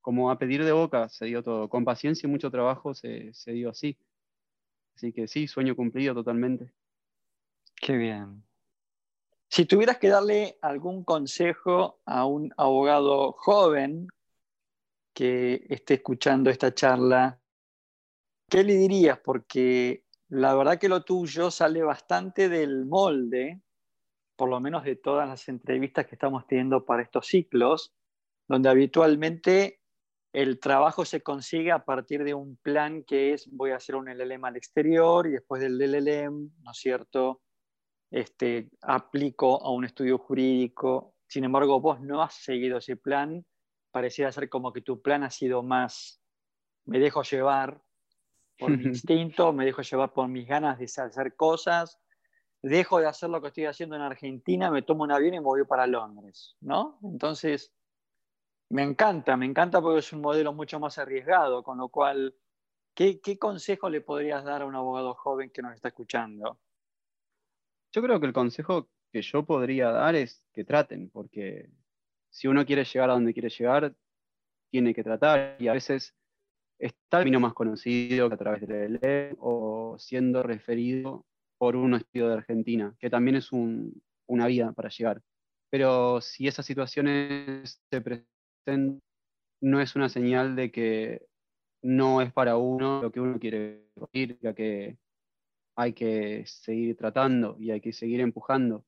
Como 0.00 0.30
a 0.30 0.38
pedir 0.38 0.64
de 0.64 0.72
boca 0.72 1.08
se 1.08 1.26
dio 1.26 1.42
todo. 1.42 1.68
Con 1.68 1.84
paciencia 1.84 2.26
y 2.26 2.30
mucho 2.30 2.50
trabajo 2.50 2.94
se, 2.94 3.32
se 3.34 3.52
dio 3.52 3.70
así. 3.70 3.98
Así 4.94 5.12
que 5.12 5.28
sí, 5.28 5.46
sueño 5.46 5.76
cumplido 5.76 6.14
totalmente. 6.14 6.72
Qué 7.80 7.96
bien. 7.96 8.42
Si 9.48 9.64
tuvieras 9.64 9.98
que 9.98 10.08
darle 10.08 10.58
algún 10.61 11.04
consejo 11.04 12.00
a 12.04 12.26
un 12.26 12.52
abogado 12.56 13.32
joven 13.32 14.08
que 15.14 15.66
esté 15.68 15.94
escuchando 15.94 16.50
esta 16.50 16.74
charla, 16.74 17.40
¿qué 18.48 18.62
le 18.62 18.74
dirías? 18.74 19.18
Porque 19.18 20.04
la 20.28 20.54
verdad 20.54 20.78
que 20.78 20.88
lo 20.88 21.04
tuyo 21.04 21.50
sale 21.50 21.82
bastante 21.82 22.48
del 22.48 22.84
molde, 22.84 23.62
por 24.36 24.48
lo 24.48 24.60
menos 24.60 24.84
de 24.84 24.96
todas 24.96 25.28
las 25.28 25.48
entrevistas 25.48 26.06
que 26.06 26.14
estamos 26.14 26.46
teniendo 26.46 26.84
para 26.84 27.02
estos 27.02 27.26
ciclos, 27.26 27.94
donde 28.46 28.68
habitualmente 28.68 29.80
el 30.32 30.60
trabajo 30.60 31.04
se 31.04 31.22
consigue 31.22 31.72
a 31.72 31.84
partir 31.84 32.22
de 32.24 32.34
un 32.34 32.56
plan 32.56 33.02
que 33.04 33.32
es 33.32 33.48
voy 33.50 33.70
a 33.70 33.76
hacer 33.76 33.96
un 33.96 34.08
LLM 34.08 34.44
al 34.44 34.56
exterior 34.56 35.26
y 35.26 35.32
después 35.32 35.62
del 35.62 35.78
LLM, 35.78 36.50
¿no 36.62 36.70
es 36.70 36.78
cierto? 36.78 37.40
Este, 38.10 38.70
aplico 38.82 39.62
a 39.62 39.72
un 39.72 39.84
estudio 39.84 40.18
jurídico. 40.18 41.14
Sin 41.26 41.44
embargo, 41.44 41.80
vos 41.80 42.00
no 42.00 42.22
has 42.22 42.34
seguido 42.34 42.78
ese 42.78 42.96
plan. 42.96 43.44
Pareciera 43.90 44.30
ser 44.30 44.48
como 44.48 44.72
que 44.72 44.82
tu 44.82 45.00
plan 45.00 45.24
ha 45.24 45.30
sido 45.30 45.62
más, 45.62 46.20
me 46.84 46.98
dejo 46.98 47.22
llevar 47.22 47.82
por 48.59 48.77
mi 48.77 48.85
instinto, 48.85 49.53
me 49.53 49.64
dejo 49.64 49.83
llevar 49.83 50.12
por 50.12 50.29
mis 50.29 50.47
ganas 50.47 50.79
de 50.79 50.85
hacer 50.85 51.35
cosas, 51.37 51.99
dejo 52.62 53.01
de 53.01 53.07
hacer 53.07 53.31
lo 53.31 53.40
que 53.40 53.49
estoy 53.49 53.66
haciendo 53.66 53.97
en 53.97 54.03
Argentina, 54.03 54.71
me 54.71 54.83
tomo 54.83 55.05
un 55.05 55.12
avión 55.12 55.35
y 55.35 55.38
me 55.38 55.44
voy 55.44 55.64
para 55.64 55.87
Londres, 55.87 56.57
¿no? 56.61 56.99
Entonces, 57.03 57.73
me 58.71 58.83
encanta, 58.83 59.37
me 59.37 59.47
encanta 59.47 59.81
porque 59.81 60.01
es 60.01 60.12
un 60.12 60.21
modelo 60.21 60.53
mucho 60.53 60.79
más 60.81 60.99
arriesgado, 60.99 61.62
con 61.62 61.79
lo 61.79 61.88
cual, 61.88 62.35
¿qué, 62.94 63.21
qué 63.21 63.38
consejo 63.38 63.88
le 63.88 64.01
podrías 64.01 64.44
dar 64.44 64.62
a 64.62 64.66
un 64.66 64.75
abogado 64.75 65.14
joven 65.14 65.51
que 65.51 65.62
nos 65.62 65.75
está 65.75 65.88
escuchando? 65.88 66.59
Yo 67.92 68.03
creo 68.03 68.21
que 68.21 68.27
el 68.27 68.33
consejo 68.33 68.88
que 69.11 69.23
yo 69.23 69.44
podría 69.44 69.90
dar 69.90 70.14
es 70.14 70.44
que 70.53 70.64
traten, 70.64 71.09
porque 71.11 71.71
si 72.29 72.49
uno 72.49 72.66
quiere 72.66 72.85
llegar 72.85 73.11
a 73.11 73.14
donde 73.14 73.33
quiere 73.33 73.49
llegar, 73.49 73.94
tiene 74.71 74.92
que 74.94 75.03
tratar 75.03 75.57
y 75.59 75.68
a 75.68 75.73
veces 75.73 76.14
está 76.78 77.18
el 77.18 77.24
camino 77.24 77.40
más 77.40 77.54
conocido 77.54 78.26
a 78.26 78.36
través 78.36 78.66
del 78.66 78.98
ELE 79.02 79.36
o 79.40 79.96
siendo 79.98 80.42
referido 80.42 81.26
por 81.58 81.76
un 81.76 81.94
estudio 81.94 82.28
de 82.28 82.34
Argentina, 82.34 82.94
que 83.00 83.10
también 83.10 83.36
es 83.36 83.50
una 83.52 84.46
vía 84.46 84.72
para 84.72 84.88
llegar. 84.88 85.22
Pero 85.70 86.20
si 86.20 86.46
esas 86.48 86.64
situaciones 86.66 87.82
se 87.90 88.00
presentan, 88.00 89.00
no 89.60 89.80
es 89.80 89.96
una 89.96 90.08
señal 90.08 90.56
de 90.56 90.70
que 90.70 91.26
no 91.82 92.22
es 92.22 92.32
para 92.32 92.56
uno 92.56 93.02
lo 93.02 93.12
que 93.12 93.20
uno 93.20 93.38
quiere 93.38 93.88
ir, 94.12 94.38
ya 94.40 94.54
que 94.54 94.98
hay 95.76 95.92
que 95.92 96.44
seguir 96.46 96.96
tratando 96.96 97.56
y 97.58 97.70
hay 97.70 97.80
que 97.80 97.92
seguir 97.92 98.20
empujando. 98.20 98.84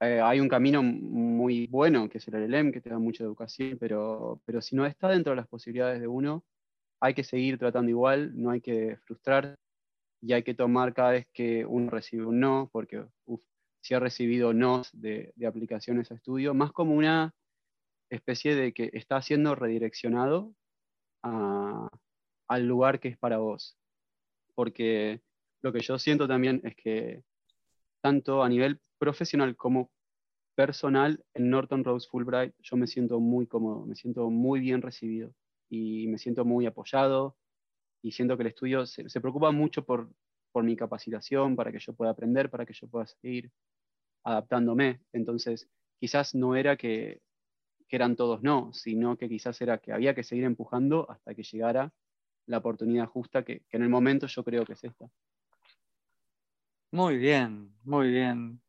Eh, 0.00 0.20
hay 0.20 0.40
un 0.40 0.48
camino 0.48 0.82
muy 0.82 1.66
bueno, 1.66 2.08
que 2.08 2.18
es 2.18 2.28
el 2.28 2.34
LLM, 2.34 2.72
que 2.72 2.80
te 2.80 2.90
da 2.90 2.98
mucha 2.98 3.24
educación, 3.24 3.78
pero, 3.80 4.40
pero 4.44 4.60
si 4.60 4.76
no 4.76 4.86
está 4.86 5.08
dentro 5.08 5.32
de 5.32 5.36
las 5.36 5.48
posibilidades 5.48 6.00
de 6.00 6.06
uno, 6.06 6.44
hay 7.00 7.14
que 7.14 7.24
seguir 7.24 7.58
tratando 7.58 7.90
igual, 7.90 8.32
no 8.34 8.50
hay 8.50 8.60
que 8.60 8.96
frustrar 9.04 9.58
y 10.20 10.32
hay 10.32 10.42
que 10.42 10.54
tomar 10.54 10.94
cada 10.94 11.12
vez 11.12 11.26
que 11.32 11.64
uno 11.64 11.90
recibe 11.90 12.26
un 12.26 12.40
no, 12.40 12.68
porque 12.72 13.04
si 13.80 13.94
ha 13.94 14.00
recibido 14.00 14.52
no 14.52 14.82
de, 14.92 15.32
aplicaciones 15.46 16.10
a 16.10 16.14
estudio, 16.14 16.54
más 16.54 16.72
como 16.72 16.94
una 16.94 17.34
especie 18.10 18.54
de 18.54 18.72
que 18.72 18.90
está 18.94 19.22
siendo 19.22 19.54
redireccionado 19.54 20.54
al 21.22 22.66
lugar 22.66 23.00
que 23.00 23.08
es 23.08 23.18
para 23.18 23.38
vos. 23.38 23.76
Porque 24.54 25.20
lo 25.62 25.72
que 25.72 25.80
yo 25.80 25.98
siento 25.98 26.26
también 26.26 26.60
es 26.64 26.74
que 26.74 27.22
tanto 28.02 28.42
a 28.42 28.48
nivel 28.48 28.80
profesional 28.98 29.54
como 29.56 29.90
personal, 30.56 31.24
en 31.34 31.50
Norton 31.50 31.84
Rose 31.84 32.08
Fulbright 32.10 32.54
yo 32.58 32.76
me 32.76 32.88
siento 32.88 33.20
muy 33.20 33.46
cómodo, 33.46 33.86
me 33.86 33.94
siento 33.94 34.28
muy 34.30 34.58
bien 34.58 34.82
recibido 34.82 35.32
y 35.68 36.06
me 36.08 36.18
siento 36.18 36.44
muy 36.44 36.66
apoyado 36.66 37.36
y 38.02 38.12
siento 38.12 38.36
que 38.36 38.42
el 38.42 38.48
estudio 38.48 38.86
se, 38.86 39.20
preocupa 39.20 39.50
mucho 39.50 39.84
por, 39.84 40.10
por, 40.52 40.64
mi 40.64 40.76
capacitación, 40.76 41.56
para 41.56 41.72
que 41.72 41.78
yo 41.78 41.92
pueda 41.94 42.12
aprender, 42.12 42.50
para 42.50 42.64
que 42.64 42.72
yo 42.72 42.88
pueda 42.88 43.06
seguir 43.06 43.50
adaptándome. 44.24 45.00
Entonces, 45.12 45.68
quizás 45.98 46.34
no 46.34 46.54
era 46.54 46.76
que, 46.76 47.20
que 47.88 47.96
eran 47.96 48.16
todos 48.16 48.42
no, 48.42 48.72
sino 48.72 49.16
que 49.16 49.28
quizás 49.28 49.60
era 49.60 49.78
que 49.78 49.92
había 49.92 50.14
que 50.14 50.22
seguir 50.22 50.44
empujando 50.44 51.10
hasta 51.10 51.34
que 51.34 51.42
llegara 51.42 51.92
la 52.46 52.58
oportunidad 52.58 53.06
justa, 53.06 53.44
que, 53.44 53.62
que 53.68 53.76
en 53.76 53.82
el 53.82 53.88
momento 53.88 54.26
yo 54.26 54.44
creo 54.44 54.64
que 54.64 54.74
es 54.74 54.84
esta. 54.84 55.10
Muy 56.90 57.18
bien, 57.18 57.74
muy 57.84 58.10
bien. 58.10 58.62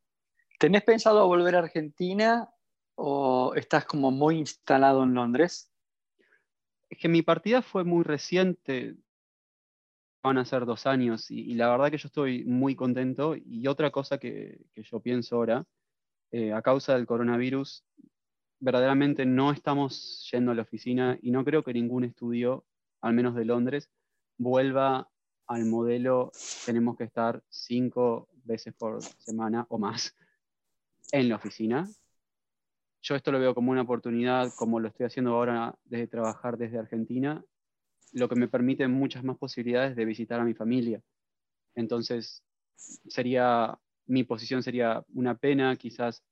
¿Tenés 0.59 0.83
pensado 0.83 1.25
volver 1.25 1.55
a 1.55 1.59
Argentina 1.59 2.49
o 2.95 3.53
estás 3.55 3.85
como 3.85 4.11
muy 4.11 4.39
instalado 4.39 5.03
en 5.03 5.13
Londres? 5.13 5.71
Que 6.97 7.07
mi 7.07 7.21
partida 7.21 7.61
fue 7.61 7.83
muy 7.83 8.03
reciente, 8.03 8.95
van 10.23 10.37
a 10.37 10.45
ser 10.45 10.65
dos 10.65 10.85
años, 10.85 11.29
y, 11.31 11.53
la 11.55 11.69
verdad 11.69 11.91
que 11.91 11.97
yo 11.97 12.07
estoy 12.07 12.43
muy 12.45 12.75
contento. 12.75 13.35
Y 13.35 13.67
otra 13.67 13.91
cosa 13.91 14.17
que, 14.17 14.65
yo 14.75 14.99
pienso 14.99 15.35
ahora, 15.35 15.65
eh, 16.31 16.53
a 16.53 16.61
causa 16.61 16.95
del 16.95 17.05
coronavirus, 17.05 17.83
verdaderamente 18.59 19.25
no 19.25 19.51
estamos 19.51 20.27
yendo 20.31 20.51
a 20.51 20.55
la 20.55 20.63
oficina 20.63 21.17
y 21.21 21.31
no 21.31 21.45
creo 21.45 21.63
que 21.63 21.73
ningún 21.73 22.03
estudio, 22.03 22.65
al 23.01 23.13
menos 23.13 23.35
de 23.35 23.45
Londres, 23.45 23.89
vuelva 24.37 25.09
al 25.47 25.65
modelo 25.65 26.31
tenemos 26.65 26.95
que 26.95 27.05
estar 27.05 27.41
cinco 27.49 28.29
veces 28.43 28.73
por 28.75 29.01
semana 29.01 29.65
o 29.69 29.79
más 29.79 30.15
en 31.11 31.27
la 31.27 31.37
oficina 31.37 31.89
yo 33.01 33.15
esto 33.15 33.31
lo 33.31 33.39
veo 33.39 33.55
como 33.55 33.71
una 33.71 33.81
oportunidad, 33.81 34.53
como 34.55 34.79
lo 34.79 34.87
estoy 34.87 35.05
haciendo 35.05 35.35
ahora 35.35 35.75
de 35.85 36.07
trabajar 36.07 36.57
desde 36.57 36.79
Argentina, 36.79 37.43
lo 38.13 38.27
que 38.27 38.35
me 38.35 38.47
permite 38.47 38.87
muchas 38.87 39.23
más 39.23 39.37
posibilidades 39.37 39.95
de 39.95 40.05
visitar 40.05 40.39
a 40.39 40.45
mi 40.45 40.53
familia. 40.53 41.01
Entonces, 41.75 42.43
sería 43.07 43.79
mi 44.09 44.23
posición 44.23 44.63
sería 44.63 45.05
una 45.13 45.35
pena 45.35 45.75
quizás 45.75 46.23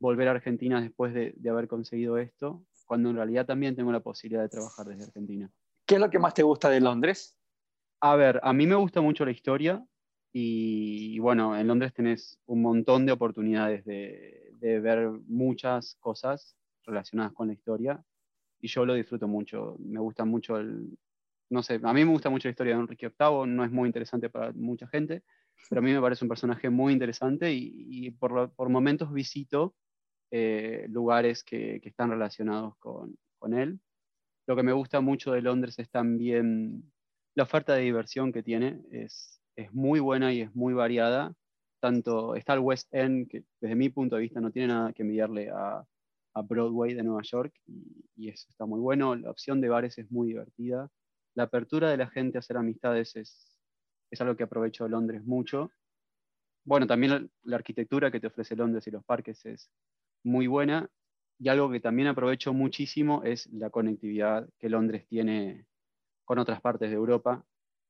volver 0.00 0.28
a 0.28 0.32
Argentina 0.32 0.80
después 0.80 1.14
de, 1.14 1.34
haber 1.48 1.68
conseguido 1.68 2.18
esto, 2.18 2.64
cuando 2.86 3.10
en 3.10 3.16
realidad 3.16 3.46
también 3.46 3.76
tengo 3.76 3.92
la 3.92 4.00
posibilidad 4.00 4.42
de 4.42 4.48
trabajar 4.48 4.86
desde 4.86 5.04
Argentina. 5.04 5.50
¿Qué 5.86 5.96
es 5.96 6.00
lo 6.00 6.10
que 6.10 6.18
más 6.18 6.34
te 6.34 6.42
gusta 6.42 6.70
de 6.70 6.80
Londres? 6.80 7.36
A 8.00 8.16
ver, 8.16 8.40
a 8.42 8.52
mí 8.52 8.66
me 8.66 8.74
gusta 8.74 9.00
mucho 9.00 9.24
la 9.24 9.30
historia 9.30 9.86
y, 10.32 11.18
bueno, 11.18 11.56
en 11.56 11.66
Londres 11.66 11.92
tenés 11.92 12.38
un 12.46 12.62
montón 12.62 13.04
de 13.06 13.12
oportunidades 13.12 13.84
de, 13.84 14.45
de, 14.60 14.80
ver 14.80 15.10
muchas 15.26 15.96
cosas 16.00 16.56
relacionadas 16.84 17.32
con 17.32 17.48
la 17.48 17.54
historia 17.54 18.02
y 18.60 18.68
yo 18.68 18.84
lo 18.86 18.94
disfruto 18.94 19.28
mucho. 19.28 19.76
Me 19.78 20.00
gusta 20.00 20.24
mucho 20.24 20.56
el, 20.56 20.98
no 21.50 21.62
sé, 21.62 21.80
a 21.82 21.92
mí 21.92 22.04
me 22.04 22.10
gusta 22.10 22.30
mucho 22.30 22.48
la 22.48 22.50
historia 22.50 22.74
de 22.74 22.80
Enrique 22.80 23.08
VIII, 23.08 23.46
no 23.46 23.64
es 23.64 23.70
muy 23.70 23.86
interesante 23.88 24.30
para 24.30 24.52
mucha 24.52 24.86
gente, 24.88 25.22
pero 25.68 25.80
a 25.80 25.82
mí 25.82 25.92
me 25.92 26.00
parece 26.00 26.24
un 26.24 26.28
personaje 26.28 26.70
muy 26.70 26.92
interesante 26.92 27.52
y, 27.52 28.10
por, 28.12 28.52
por, 28.54 28.68
momentos 28.68 29.12
visito 29.12 29.74
eh, 30.30 30.86
lugares 30.88 31.44
que, 31.44 31.80
que, 31.80 31.88
están 31.88 32.10
relacionados 32.10 32.76
con, 32.78 33.16
con, 33.38 33.54
él. 33.54 33.80
Lo 34.46 34.56
que 34.56 34.62
me 34.62 34.72
gusta 34.72 35.00
mucho 35.00 35.32
de 35.32 35.42
Londres 35.42 35.78
es 35.78 35.90
también 35.90 36.92
la 37.34 37.44
oferta 37.44 37.74
de 37.74 37.82
diversión 37.82 38.32
que 38.32 38.42
tiene, 38.42 38.80
es, 38.90 39.40
es 39.56 39.72
muy 39.72 40.00
buena 40.00 40.32
y 40.32 40.42
es 40.42 40.54
muy 40.54 40.74
variada. 40.74 41.34
Tanto 41.86 42.34
está 42.34 42.54
el 42.54 42.60
West 42.60 42.92
End, 42.92 43.28
que 43.28 43.44
desde 43.60 43.76
mi 43.76 43.90
punto 43.90 44.16
de 44.16 44.22
vista 44.22 44.40
no 44.40 44.50
tiene 44.50 44.68
nada 44.68 44.92
que 44.92 45.02
envidiarle 45.02 45.50
a, 45.50 45.84
Broadway 46.48 46.92
de 46.92 47.02
Nueva 47.02 47.22
York, 47.22 47.54
y, 48.16 48.28
eso 48.28 48.46
está 48.50 48.66
muy 48.66 48.80
bueno. 48.80 49.14
La 49.14 49.30
opción 49.30 49.60
de 49.60 49.68
bares 49.68 49.96
es 49.98 50.10
muy 50.10 50.28
divertida 50.28 50.90
la 51.36 51.44
apertura 51.44 51.90
de 51.90 51.98
la 51.98 52.08
gente 52.08 52.38
a 52.38 52.40
hacer 52.40 52.56
amistades 52.56 53.14
es, 53.14 53.60
es 54.10 54.20
algo 54.20 54.36
que 54.36 54.42
aprovecho 54.42 54.88
Londres 54.88 55.24
mucho. 55.24 55.70
Bueno, 56.64 56.86
también 56.86 57.30
la, 57.44 57.56
arquitectura 57.56 58.10
que 58.10 58.18
te 58.18 58.26
ofrece 58.26 58.56
Londres 58.56 58.86
y 58.86 58.90
los 58.90 59.04
parques 59.04 59.44
es 59.44 59.70
muy 60.24 60.46
buena. 60.46 60.90
Y 61.38 61.48
algo 61.50 61.70
que 61.70 61.80
también 61.80 62.08
aprovecho 62.08 62.54
muchísimo 62.54 63.22
es 63.22 63.46
la 63.52 63.70
conectividad 63.70 64.48
que 64.58 64.70
Londres 64.70 65.06
tiene 65.06 65.66
con 66.24 66.38
otras 66.38 66.60
partes 66.60 66.88
de 66.88 66.96
Europa, 66.96 67.44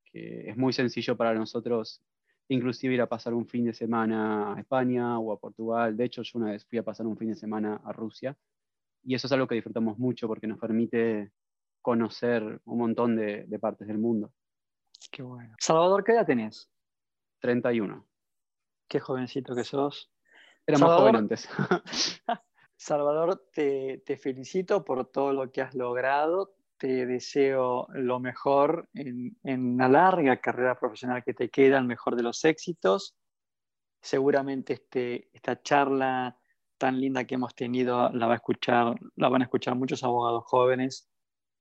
que 0.05 0.51
es 0.51 0.57
muy 0.57 0.73
sencillo 0.73 1.17
para 1.17 1.33
nosotros 1.33 2.03
inclusive 2.49 2.95
ir 2.95 3.01
a 3.01 3.09
pasar 3.09 3.35
un 3.35 3.47
fin 3.47 3.65
de 3.65 3.75
semana 3.75 4.55
a 4.55 4.61
España 4.61 5.19
o 5.19 5.33
a 5.33 5.39
Portugal. 5.39 5.97
De 5.97 6.05
hecho, 6.05 6.23
yo 6.23 6.39
una 6.39 6.53
vez 6.53 6.65
fui 6.65 6.79
a 6.79 6.83
pasar 6.83 7.07
un 7.07 7.17
fin 7.17 7.29
de 7.29 7.37
semana 7.37 7.81
a 7.85 7.93
Rusia. 7.93 8.37
Y 9.03 9.15
eso 9.15 9.27
es 9.27 9.33
algo 9.33 9.47
que 9.47 9.55
disfrutamos 9.55 9.99
mucho 9.99 10.27
porque 10.27 10.47
nos 10.47 10.59
permite 10.59 11.33
conocer 11.81 12.61
un 12.65 12.79
montón 12.79 13.15
de, 13.15 13.59
partes 13.61 13.87
del 13.87 13.99
mundo. 13.99 14.33
Qué 15.13 15.23
bueno. 15.23 15.55
Salvador, 15.61 16.03
¿qué 16.03 16.13
edad 16.13 16.27
tenés? 16.27 16.69
31. 17.41 18.05
Qué 18.89 18.99
jovencito 19.01 19.55
que 19.55 19.63
sos. 19.63 20.11
Era 20.67 20.79
más 20.79 20.99
joven 20.99 21.17
antes. 21.17 21.49
Salvador, 22.77 23.49
te, 23.53 24.03
felicito 24.21 24.85
por 24.85 25.07
todo 25.07 25.33
lo 25.33 25.53
que 25.53 25.63
has 25.63 25.75
logrado. 25.75 26.57
Te 26.79 27.07
deseo 27.07 27.87
lo 27.95 28.21
mejor 28.21 28.89
en, 28.95 29.37
en 29.43 29.77
la 29.79 29.89
larga 29.89 30.41
carrera 30.41 30.79
profesional 30.79 31.23
que 31.25 31.35
te 31.35 31.49
queda, 31.49 31.79
el 31.79 31.87
mejor 31.87 32.17
de 32.17 32.23
los 32.23 32.45
éxitos. 32.45 33.17
Seguramente 34.03 34.75
este, 34.75 35.31
esta 35.33 35.63
charla 35.63 36.39
tan 36.79 37.01
linda 37.01 37.25
que 37.25 37.37
hemos 37.37 37.55
tenido 37.55 38.11
la, 38.11 38.27
va 38.27 38.35
a 38.35 38.37
escuchar, 38.37 38.95
la 39.17 39.29
van 39.29 39.43
a 39.43 39.45
escuchar 39.47 39.75
muchos 39.75 40.05
abogados 40.05 40.45
jóvenes 40.47 41.09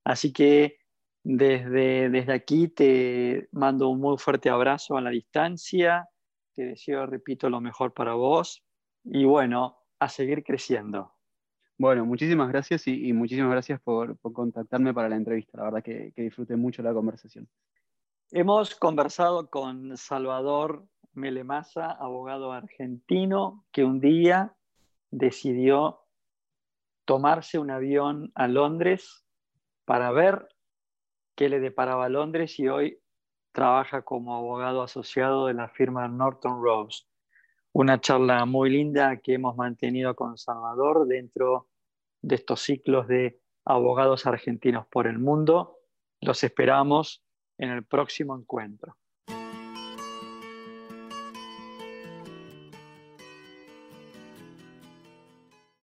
Así 0.06 0.32
que 0.32 0.78
desde, 1.23 2.10
desde 2.10 2.34
aquí 2.34 2.67
te 2.67 3.49
mando 3.51 3.89
un 3.89 3.99
muy 3.99 4.17
fuerte 4.17 4.49
abrazo 4.49 4.97
a 4.97 5.01
la 5.01 5.10
distancia, 5.10 6.08
te 6.54 6.63
deseo, 6.63 7.08
repito, 7.08 7.49
lo 7.49 7.60
mejor 7.60 7.93
para 7.93 8.13
vos 8.13 8.63
y 9.04 9.25
bueno, 9.25 9.80
a 9.99 10.08
seguir 10.08 10.43
creciendo. 10.43 11.14
Bueno, 11.78 12.06
muchísimas 12.06 12.50
gracias 12.50 12.88
y, 12.88 13.12
muchísimas 13.12 13.52
gracias 13.52 13.82
por, 13.82 14.18
contactarme 14.20 14.94
para 14.94 15.10
la 15.10 15.18
entrevista. 15.18 15.58
La 15.58 15.66
verdad 15.66 15.84
que, 15.84 16.14
que 16.16 16.22
disfruté 16.22 16.56
mucho 16.56 16.82
la 16.82 16.94
conversación. 16.94 17.48
Hemos 18.32 18.76
conversado 18.76 19.50
con 19.50 19.98
Salvador 19.98 20.86
Melemasa, 21.14 21.92
abogado 21.92 22.52
argentino, 22.52 23.66
que 23.72 23.84
un 23.84 24.00
día 24.00 24.56
decidió 25.12 26.02
tomarse 27.06 27.60
un 27.60 27.72
avión 27.72 28.32
a 28.36 28.48
Londres 28.48 29.26
para 29.86 30.12
ver 30.12 30.48
qué 31.36 31.50
le 31.50 31.60
deparaba 31.60 32.10
Londres 32.10 32.60
y 32.60 32.68
hoy 32.68 33.00
trabaja 33.52 34.02
como 34.02 34.36
abogado 34.36 34.82
asociado 34.82 35.48
de 35.48 35.54
la 35.54 35.70
firma 35.70 36.08
Norton 36.08 36.62
Rose. 36.62 37.06
Una 37.78 38.00
charla 38.00 38.46
muy 38.46 38.70
linda 38.70 39.18
que 39.18 39.34
hemos 39.34 39.58
mantenido 39.58 40.16
con 40.16 40.38
Salvador 40.38 41.06
dentro 41.08 41.68
de 42.22 42.36
estos 42.36 42.62
ciclos 42.62 43.06
de 43.10 43.42
abogados 43.66 44.26
argentinos 44.26 44.88
por 44.88 45.08
el 45.08 45.20
mundo. 45.20 45.80
Los 46.22 46.46
esperamos 46.46 47.22
en 47.58 47.72
el 47.72 47.84
próximo 47.84 48.34
encuentro. 48.40 48.96